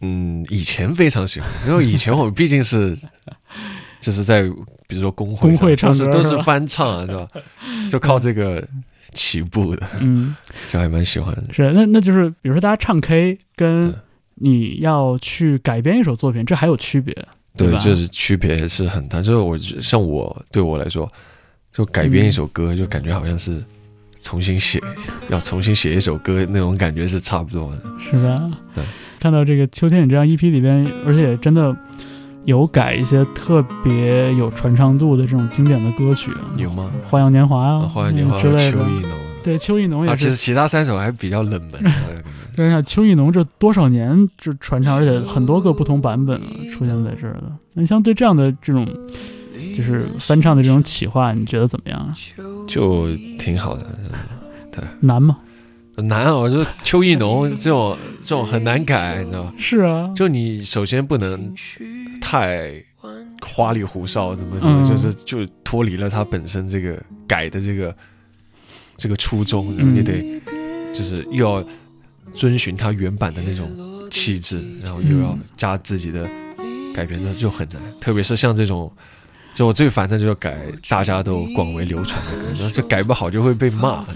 [0.01, 2.95] 嗯，以前非常喜欢，因为以前我们毕竟是
[3.99, 4.43] 就是在
[4.87, 7.27] 比如说工会工会唱上都是歌是都是翻唱啊，对吧？
[7.89, 8.65] 就靠这个
[9.13, 10.35] 起步的，嗯，
[10.71, 11.43] 就还蛮喜欢的。
[11.51, 13.99] 是，那那就是比如说大家唱 K 跟对
[14.43, 17.15] 你要去改编一首作品，这还有区别，
[17.55, 19.21] 对吧就是区别是很大。
[19.21, 21.09] 就是我像我对我来说，
[21.71, 23.63] 就改编一首歌，就感觉好像是
[24.21, 24.81] 重新写，
[25.29, 27.81] 要重新写一首歌那种感觉是差不多的。
[27.97, 28.35] 是吧？
[28.75, 28.83] 对，
[29.17, 31.73] 看到这个秋天你这张 EP 里边，而且真的
[32.43, 36.91] 有改一些特别有传唱度的这种经典的歌曲，有吗？
[37.05, 38.71] 花样年华》啊，花样年华、嗯之类的。
[38.71, 41.93] 秋意浓对，秋意浓啊，也是其实其他三首还比较冷门。
[42.55, 46.39] 对像邱意浓这多少年这传唱，而且很多个不同版本
[46.71, 47.43] 出现在这儿的。
[47.73, 48.85] 那你像对这样的这种
[49.75, 52.15] 就是翻唱的这种企划，你觉得怎么样啊？
[52.67, 53.85] 就挺好的。
[54.71, 55.37] 对难吗？
[55.95, 56.35] 难啊！
[56.35, 59.53] 我说邱意浓这种这种很难改，你知道吗？
[59.55, 61.53] 是啊，就你首先不能
[62.19, 62.83] 太
[63.41, 67.95] 花里胡哨，怎么怎么，嗯就是就脱离了他本身这个改的这个
[68.97, 70.41] 这个初衷，嗯你得
[70.91, 71.63] 就是又要
[72.33, 73.69] 遵循它原版的那种
[74.09, 76.27] 气质，然后又要加自己的
[76.93, 77.81] 改编，那就很难。
[77.99, 78.91] 特别是像这种，
[79.53, 80.57] 就我最烦的就是改
[80.89, 84.03] 大家都广为流传的歌，那这改不好就会被骂。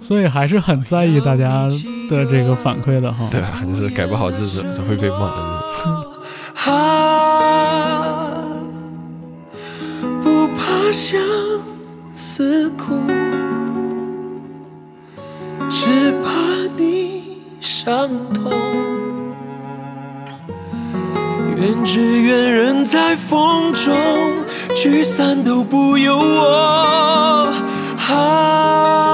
[0.00, 1.66] 所以还是很在意大家
[2.08, 3.28] 的这个反馈的哈。
[3.32, 5.42] 对啊，就是改不好就是就会被骂的。
[6.72, 8.30] 啊，
[10.22, 11.20] 不怕相
[12.12, 12.94] 思苦，
[15.80, 16.28] 只怕
[16.76, 17.22] 你
[17.60, 18.50] 伤痛。
[21.56, 23.94] 愿只愿人在风中，
[24.74, 27.48] 聚散都不由我。
[28.10, 29.07] 啊，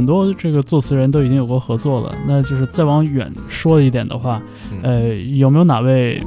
[0.00, 4.40] 很多这个作词人都已经有过合作了，那就是再往远说一点的话，
[4.72, 4.80] 嗯。
[4.82, 6.22] 呃，有没有哪位，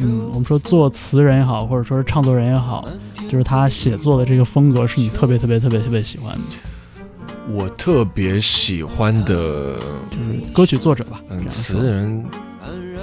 [0.00, 2.88] 嗯，我们说作词人也好，或者说是唱作人也好，
[3.28, 9.76] 就是他写作的这个风格是你特别特别特别特别喜欢的，我特别喜欢的，
[10.08, 12.24] 就是歌曲作者吧，嗯，词，人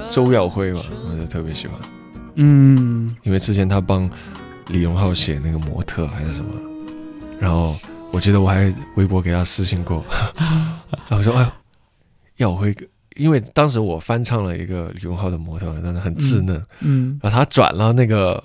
[0.08, 0.80] 周耀辉吧，
[1.12, 1.78] 我就特别喜欢，
[2.36, 3.14] 嗯。
[3.24, 4.10] 因为之前他帮
[4.70, 6.52] 李荣浩写那个模特还是什么，
[7.38, 7.76] 然后
[8.14, 10.06] 我记得我还微博给他私信过，
[11.10, 11.52] 然后我说哎呦，
[12.38, 12.86] 耀辉哥，
[13.16, 18.42] 因为当时我翻唱了一个李荣浩的模特，但是很稚嫩，嗯，然后他转了那个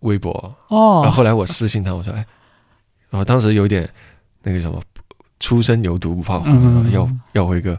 [0.00, 0.32] 微博，
[0.68, 2.24] 然后哦，后来我私信他，我说哎，
[3.08, 3.88] 然后当时有点
[4.42, 4.80] 那个什么，
[5.40, 7.74] 初生牛犊不怕虎，嗯耀耀辉哥，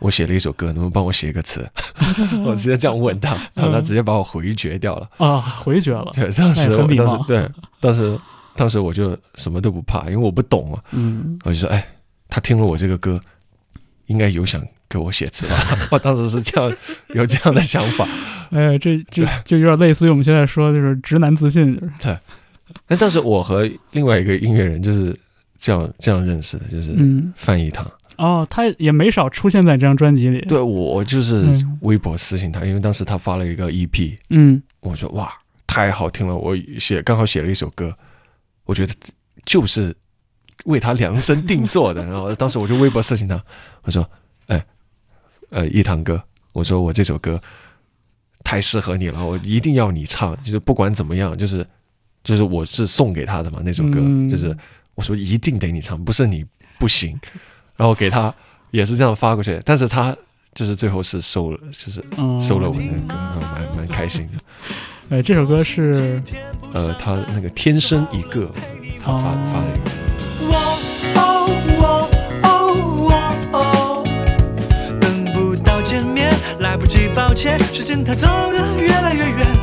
[0.00, 1.66] 我写了一首歌，能不能帮我写一个词？
[2.44, 5.08] 我直接这样问他，然后他直接把我回绝掉了。
[5.16, 7.48] 啊，回绝了，对，当时当时对，
[7.80, 8.20] 当时
[8.58, 11.86] 当时我就什么都不怕，因为我不懂嘛，嗯，我就说哎，
[12.28, 13.20] 他听了我这个歌，
[14.06, 15.56] 应该有想给我写词吧？
[15.92, 16.76] 我当时是这样
[17.14, 18.04] 有这样的想法。
[18.50, 22.18] 哎，这这就有点类似于我们现在说就是直男自信，就是。
[22.86, 25.14] 但当时我和另外一个音乐人就是
[25.56, 27.88] 这样这样认识的，就是嗯，范逸堂。
[28.16, 31.78] 哦，他也没少出现在这张专辑里，对我我就是嗯。
[31.82, 34.60] 微博私信他，因为当时他发了一个 EP，嗯。
[34.80, 35.32] 我说哇
[35.66, 37.94] 太好听了，我写刚好写了一首歌，
[38.68, 38.92] 我觉得
[39.46, 39.96] 就是
[40.66, 42.04] 为他量身定做的。
[42.04, 43.42] 然后当时我就微博私信他，
[43.82, 44.06] 我说
[44.48, 44.62] 哎
[45.48, 47.40] 呃一堂哥，我说我这首歌
[48.44, 51.66] 太适合你了，我一定要你唱，就是不管怎么样，就是
[52.22, 54.54] 就是我是送给他的嘛那首歌，嗯就是
[54.94, 56.44] 我说一定得你唱，不是你
[56.78, 57.18] 不行。
[57.74, 58.34] 然后给他
[58.70, 60.14] 也是这样发过去，但是他
[60.52, 64.38] 就是最后是收了，就是嗯，收了我那个歌，然后蛮蛮开心的。
[65.10, 66.20] 哎，这首歌是
[66.74, 68.46] 呃，他那个天生一个，
[69.02, 69.90] 他发哦发的一个，
[70.50, 70.52] 我
[71.16, 71.48] 哦
[71.80, 71.82] 我
[72.42, 72.46] 哦
[73.52, 74.04] 哦哦，
[75.00, 76.30] 等不到见面，
[76.60, 79.57] 来不及抱歉，时间它走得越来越远。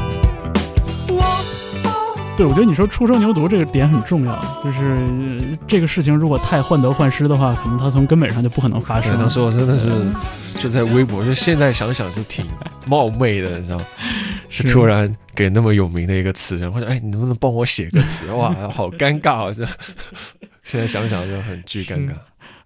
[2.37, 9.17] 对，我觉得你说初生牛犊这个点很重要，就是呃这个事情如果太患得患失的话，可能它从根本上就不可能发对，生。
[9.17, 9.89] 当时我真的是
[10.59, 12.45] 就在微博，就现在想想是挺
[12.85, 13.85] 冒昧的，你知道吗？
[14.49, 18.29] 是突然给那么有名的一个词人，或者哎，你能不能帮我写个词？
[18.35, 19.53] 哇，好尴尬啊！
[19.53, 19.65] 这
[20.63, 22.11] 现在想想就很巨尴尬。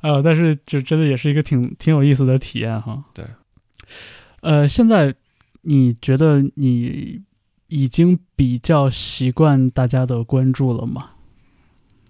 [0.01, 3.03] 呃，但是就真的也是一个挺挺有意思的体验哈。
[3.13, 3.25] 对，
[4.41, 5.13] 呃，现在
[5.61, 7.21] 你觉得你
[7.69, 11.01] 已经比较习惯大家的关注了吗？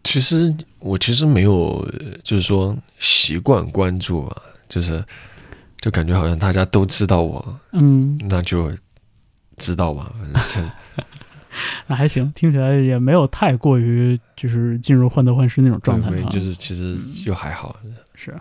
[0.03, 4.37] 其实我其实没有，呃就是说习惯关注啊，
[4.67, 5.03] 就是
[5.81, 8.71] 就感觉好像大家都知道我，嗯，那就
[9.57, 10.41] 知道吧，反正。
[10.41, 10.69] 是
[11.87, 16.95] 那还行，听起来也没有太过于就是进入患得患失那种状态就是其实
[17.25, 17.75] 就还好。
[18.13, 18.33] 是，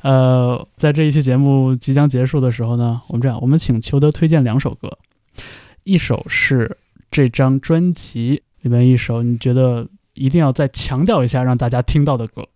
[0.00, 4.90] 呃，在这一期节目即将结束的时候呢，我们这样，我们请裘德推荐两首歌，
[5.90, 6.78] 一首是
[7.10, 12.46] 这张专辑里面一首你觉得一定要再强调一下让大家听到的歌，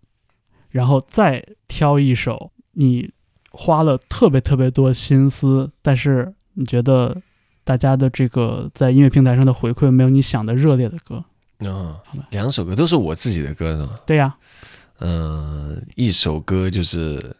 [0.70, 3.10] 然后再挑一首你
[3.50, 7.20] 花了特别特别多心思，但是你觉得
[7.64, 11.24] 大家的这个在音乐平台上的回馈没有你想的热烈的歌。
[11.58, 11.72] 嗯
[12.04, 13.98] 好吧，两首歌都是我自己的歌呢。
[14.06, 14.32] 对呀，
[15.00, 17.18] 嗯，一首歌就是《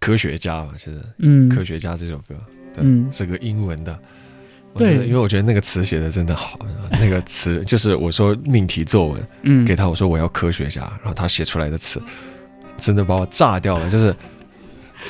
[0.00, 2.34] 科学家》吧，其实《嗯科学家》这首歌，
[2.74, 3.92] 对，嗯是个英文的。
[3.92, 3.98] 我
[4.76, 6.58] 对因为我觉得那个词写的真的好，
[6.90, 12.02] 那个词就是我说命题作文嗯给他，我说我要科学家，然后他写出来的词
[12.76, 14.14] 真的把我炸掉了，就是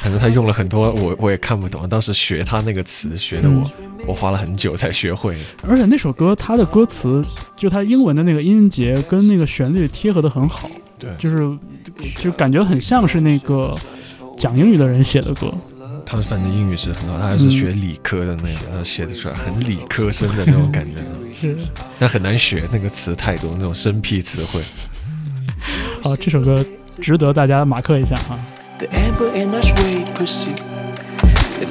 [0.00, 3.70] 反正他用了很多我我也看不懂，当时学他那个词学的我、
[4.08, 5.36] 我花了很久才学会。
[5.66, 7.24] 而且那首歌它的歌词，
[7.56, 11.58] 就它英文的那个音节跟那个旋律贴合的很好，对，就是
[12.18, 13.74] 就感觉很像是那个
[14.36, 15.50] 讲英语的人写的歌。
[16.07, 21.00] 他反正英语是很好，他还是学理科的那个，他写得出来很理科生的那种感觉，
[21.40, 21.57] 是，
[21.98, 24.61] 但很难学，那个词太多，那种生僻词汇。
[26.02, 26.64] 好，这首歌
[27.00, 28.38] 值得大家马克一下哈。
[28.78, 30.61] The amber and ash we proceed.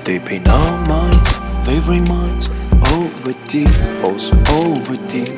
[0.03, 1.31] Deep in our minds,
[1.65, 2.47] wavering minds,
[2.91, 3.69] over deep,
[4.03, 5.31] also over deep.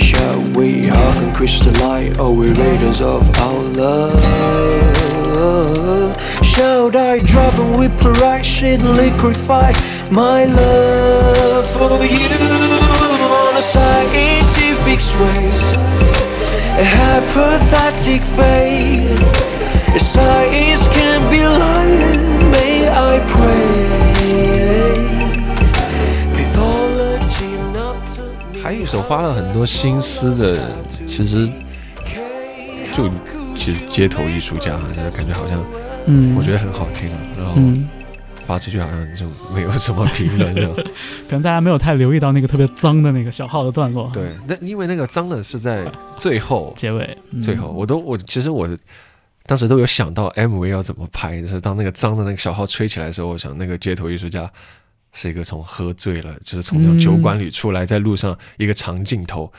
[0.00, 2.18] Shall we hug and crystallize?
[2.18, 5.11] Are we raiders of our love?
[6.41, 9.71] Shall I drop and vaporize and liquefy
[10.09, 12.29] my love for you
[13.41, 15.51] on a scientific way?
[16.79, 19.17] A hypothetic fate.
[19.97, 23.97] Science can be lying, may I pray.
[26.33, 28.21] Pathology not to
[28.53, 28.61] me.
[28.63, 30.57] 还有一首花了很多心思的，
[31.07, 31.49] 其实
[32.95, 33.09] 就
[33.62, 35.64] 其实街头艺术家，就是感觉好像
[36.06, 37.08] 嗯，我觉得很好听，
[37.38, 37.88] 然后嗯，
[38.44, 40.52] 发出去好像就没有什么评论。
[41.30, 45.86] 可能大家没有太留意到那个特别脏的那个小号的段落，，对，那因为那个脏的是在
[46.18, 48.68] 最后， 结尾，嗯最后我都我其实我
[49.46, 54.50] 当时都有想到 MV 要怎么拍，就是当那个脏的那个小号吹起来的时候，我想那个街头艺术家
[55.12, 59.52] 是一个从喝醉了，就是从那种酒馆里出来，在路上一个长镜头。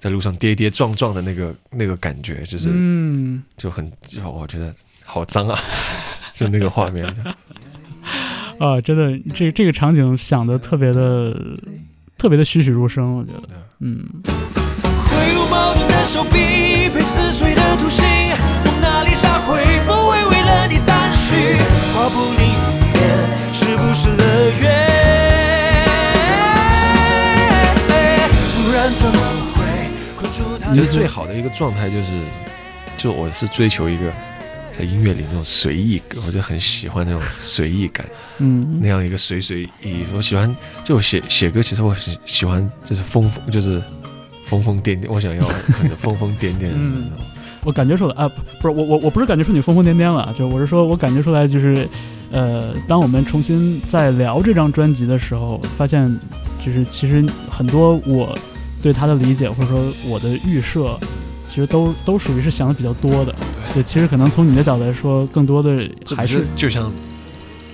[0.00, 4.74] 在路上跌跌撞撞的那个那个感觉，就是、嗯，就很，就我觉得
[5.04, 5.60] 好脏啊，
[6.32, 7.04] 就那个画面。
[8.58, 11.38] 啊，真的，这这个场景想的特别的
[12.16, 13.40] 特别的栩栩如生，我觉得，
[13.80, 18.02] 嗯，挥舞矛盾的手臂，被撕碎的图形，
[18.64, 19.62] 往哪里杀回？
[19.86, 21.34] 不会为了你赞许，
[21.94, 22.16] 话不
[23.52, 24.22] 是不是乐
[24.62, 24.64] 园？
[28.62, 29.39] 不然怎么
[30.74, 32.10] 会困住他的我觉得最好的一个状态就是，
[32.98, 34.12] 就我是追求一个
[34.76, 38.06] 在音乐里那种随意，我就很喜欢那种随意感，
[38.38, 40.04] 嗯那样一个随随意。
[40.14, 40.54] 我喜欢
[40.84, 43.80] 就我写写歌，其实我喜喜欢就是疯疯，就是
[44.46, 47.10] 疯疯癫癫，我想要很疯疯癫癫的那种。
[47.62, 48.26] 我感觉出来啊，
[48.62, 51.86] 不是我我我不是感觉出你疯疯癫癫了，就我是说我感觉出来就是，
[52.30, 56.08] 呃，当我们重新在聊这张专辑的时候，发现
[56.58, 58.38] 就是其实很多我
[58.82, 60.98] 对他的理解或者说我的预设，
[61.46, 63.34] 其实都都属于是想的比较多的。
[63.72, 66.92] 对其实可能从你的角度来说，更多的还是就像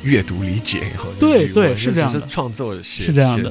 [0.02, 3.50] 阅读理解以后，对对是这样的创作写是这样的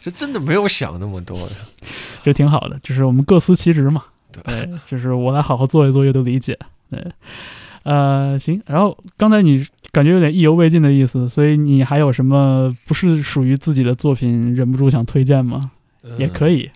[0.00, 1.52] 就 真的没有想那么多的。
[2.22, 4.00] 就挺好的，就是我们各司其职嘛。
[4.30, 6.58] 对对，就是我来好好做一做阅读理解。
[6.90, 7.04] 对，
[7.82, 8.62] 呃，行。
[8.66, 15.60] 然后刚才你感觉有点意犹未尽的意思，所以你还有什么不是属于自己的作品，忍不住想推荐吗？
[16.16, 16.70] 也可以。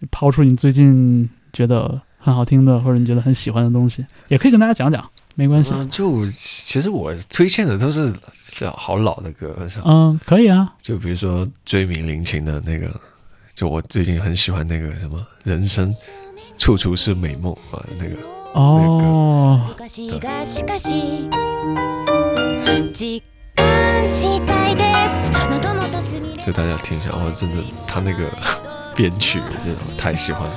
[0.00, 5.72] 以，抛出你最近觉得很好听的，或者你觉得很喜欢的东西，也可以跟大家讲讲，没关系。
[5.74, 8.12] 嗯，就其实我推荐的都是
[8.60, 10.74] 好好老的歌，像嗯，可以啊。
[10.82, 12.88] 就比如说追名林檎的那个，
[13.54, 15.92] 就我最近很喜欢那个什么“人生
[16.58, 18.16] 处处是美梦”啊，那个
[18.54, 21.28] 哦，難しいがしかし
[22.92, 23.22] 実
[23.54, 28.24] 感したいです喉元過ぎれ就大家听一下，我真的他那个
[28.95, 30.53] 编曲，真的太喜欢了。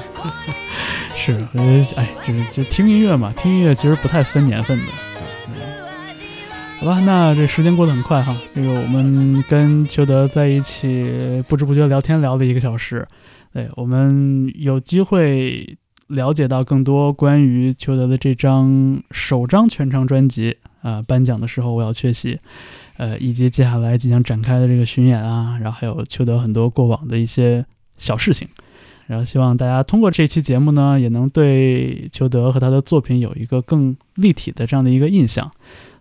[1.16, 4.84] 是，我觉得，哎，就是就听音乐嘛，听音乐其实不太分年份的。
[5.48, 5.54] 嗯
[6.80, 8.36] 好吧，那这时间过得很快哈。
[8.52, 13.06] 这个我们跟裘德在一起，不知不觉聊天聊了一个小时。
[13.54, 15.78] 对我们有机会
[16.08, 22.38] 了解到更多关于裘德的这张首张全长专辑啊、颁奖的时候我要缺席，
[22.98, 27.64] 呃，以及接下来即将展开的这个巡演啊，然后还有裘德很多过往的一些
[27.96, 28.48] 小事情。
[29.06, 35.44] 然后希望大家通过这期节目呢，也能对裘德和他的作品有一个更立体的这样的一个印象。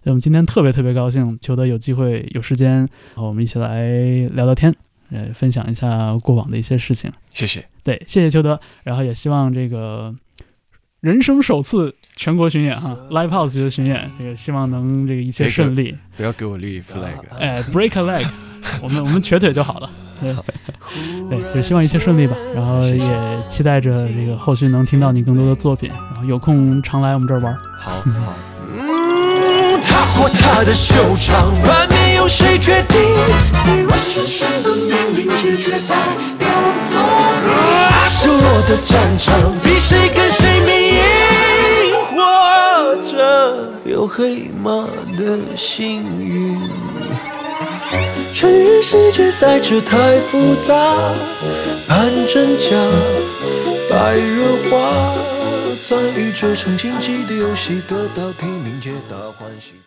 [0.01, 3.89] 所以我们今天特别特别高兴，裘德有机会有时间，和我们一起来
[4.33, 4.73] 聊聊天，
[5.11, 7.11] 呃，分享一下过往的一些事情。
[7.33, 10.15] 谢谢，对，谢谢裘德，然后也希望这个
[11.01, 15.93] 人生首次全国巡演哈，Live House 级的巡演，这个希望能这个一切顺利。
[16.15, 17.37] 不要给我立 flag。
[17.37, 18.29] 哎，break a leg，
[18.81, 19.89] 我们我们瘸腿就好了。
[21.29, 22.35] 对，对，就希望一切顺利吧。
[22.55, 25.89] 然后也期待着这个后续能听到你更多的作品。
[26.13, 27.53] 然后有空常来我们这儿玩。
[27.79, 32.99] 好好，嗯，他或她的秀场，外面由谁决定？
[33.65, 35.95] 非完全选的命令，直觉代
[36.39, 36.47] 表
[36.89, 41.01] 作啊，失落的战场，比谁跟谁没赢，
[42.11, 46.61] 或者有黑马的幸运。
[48.43, 51.13] 成人世界赛制太复杂，
[51.87, 52.75] 扮真假，
[53.89, 55.15] 白热化，
[55.79, 59.82] 参与这场竞技的游戏，得到提名，皆大欢喜。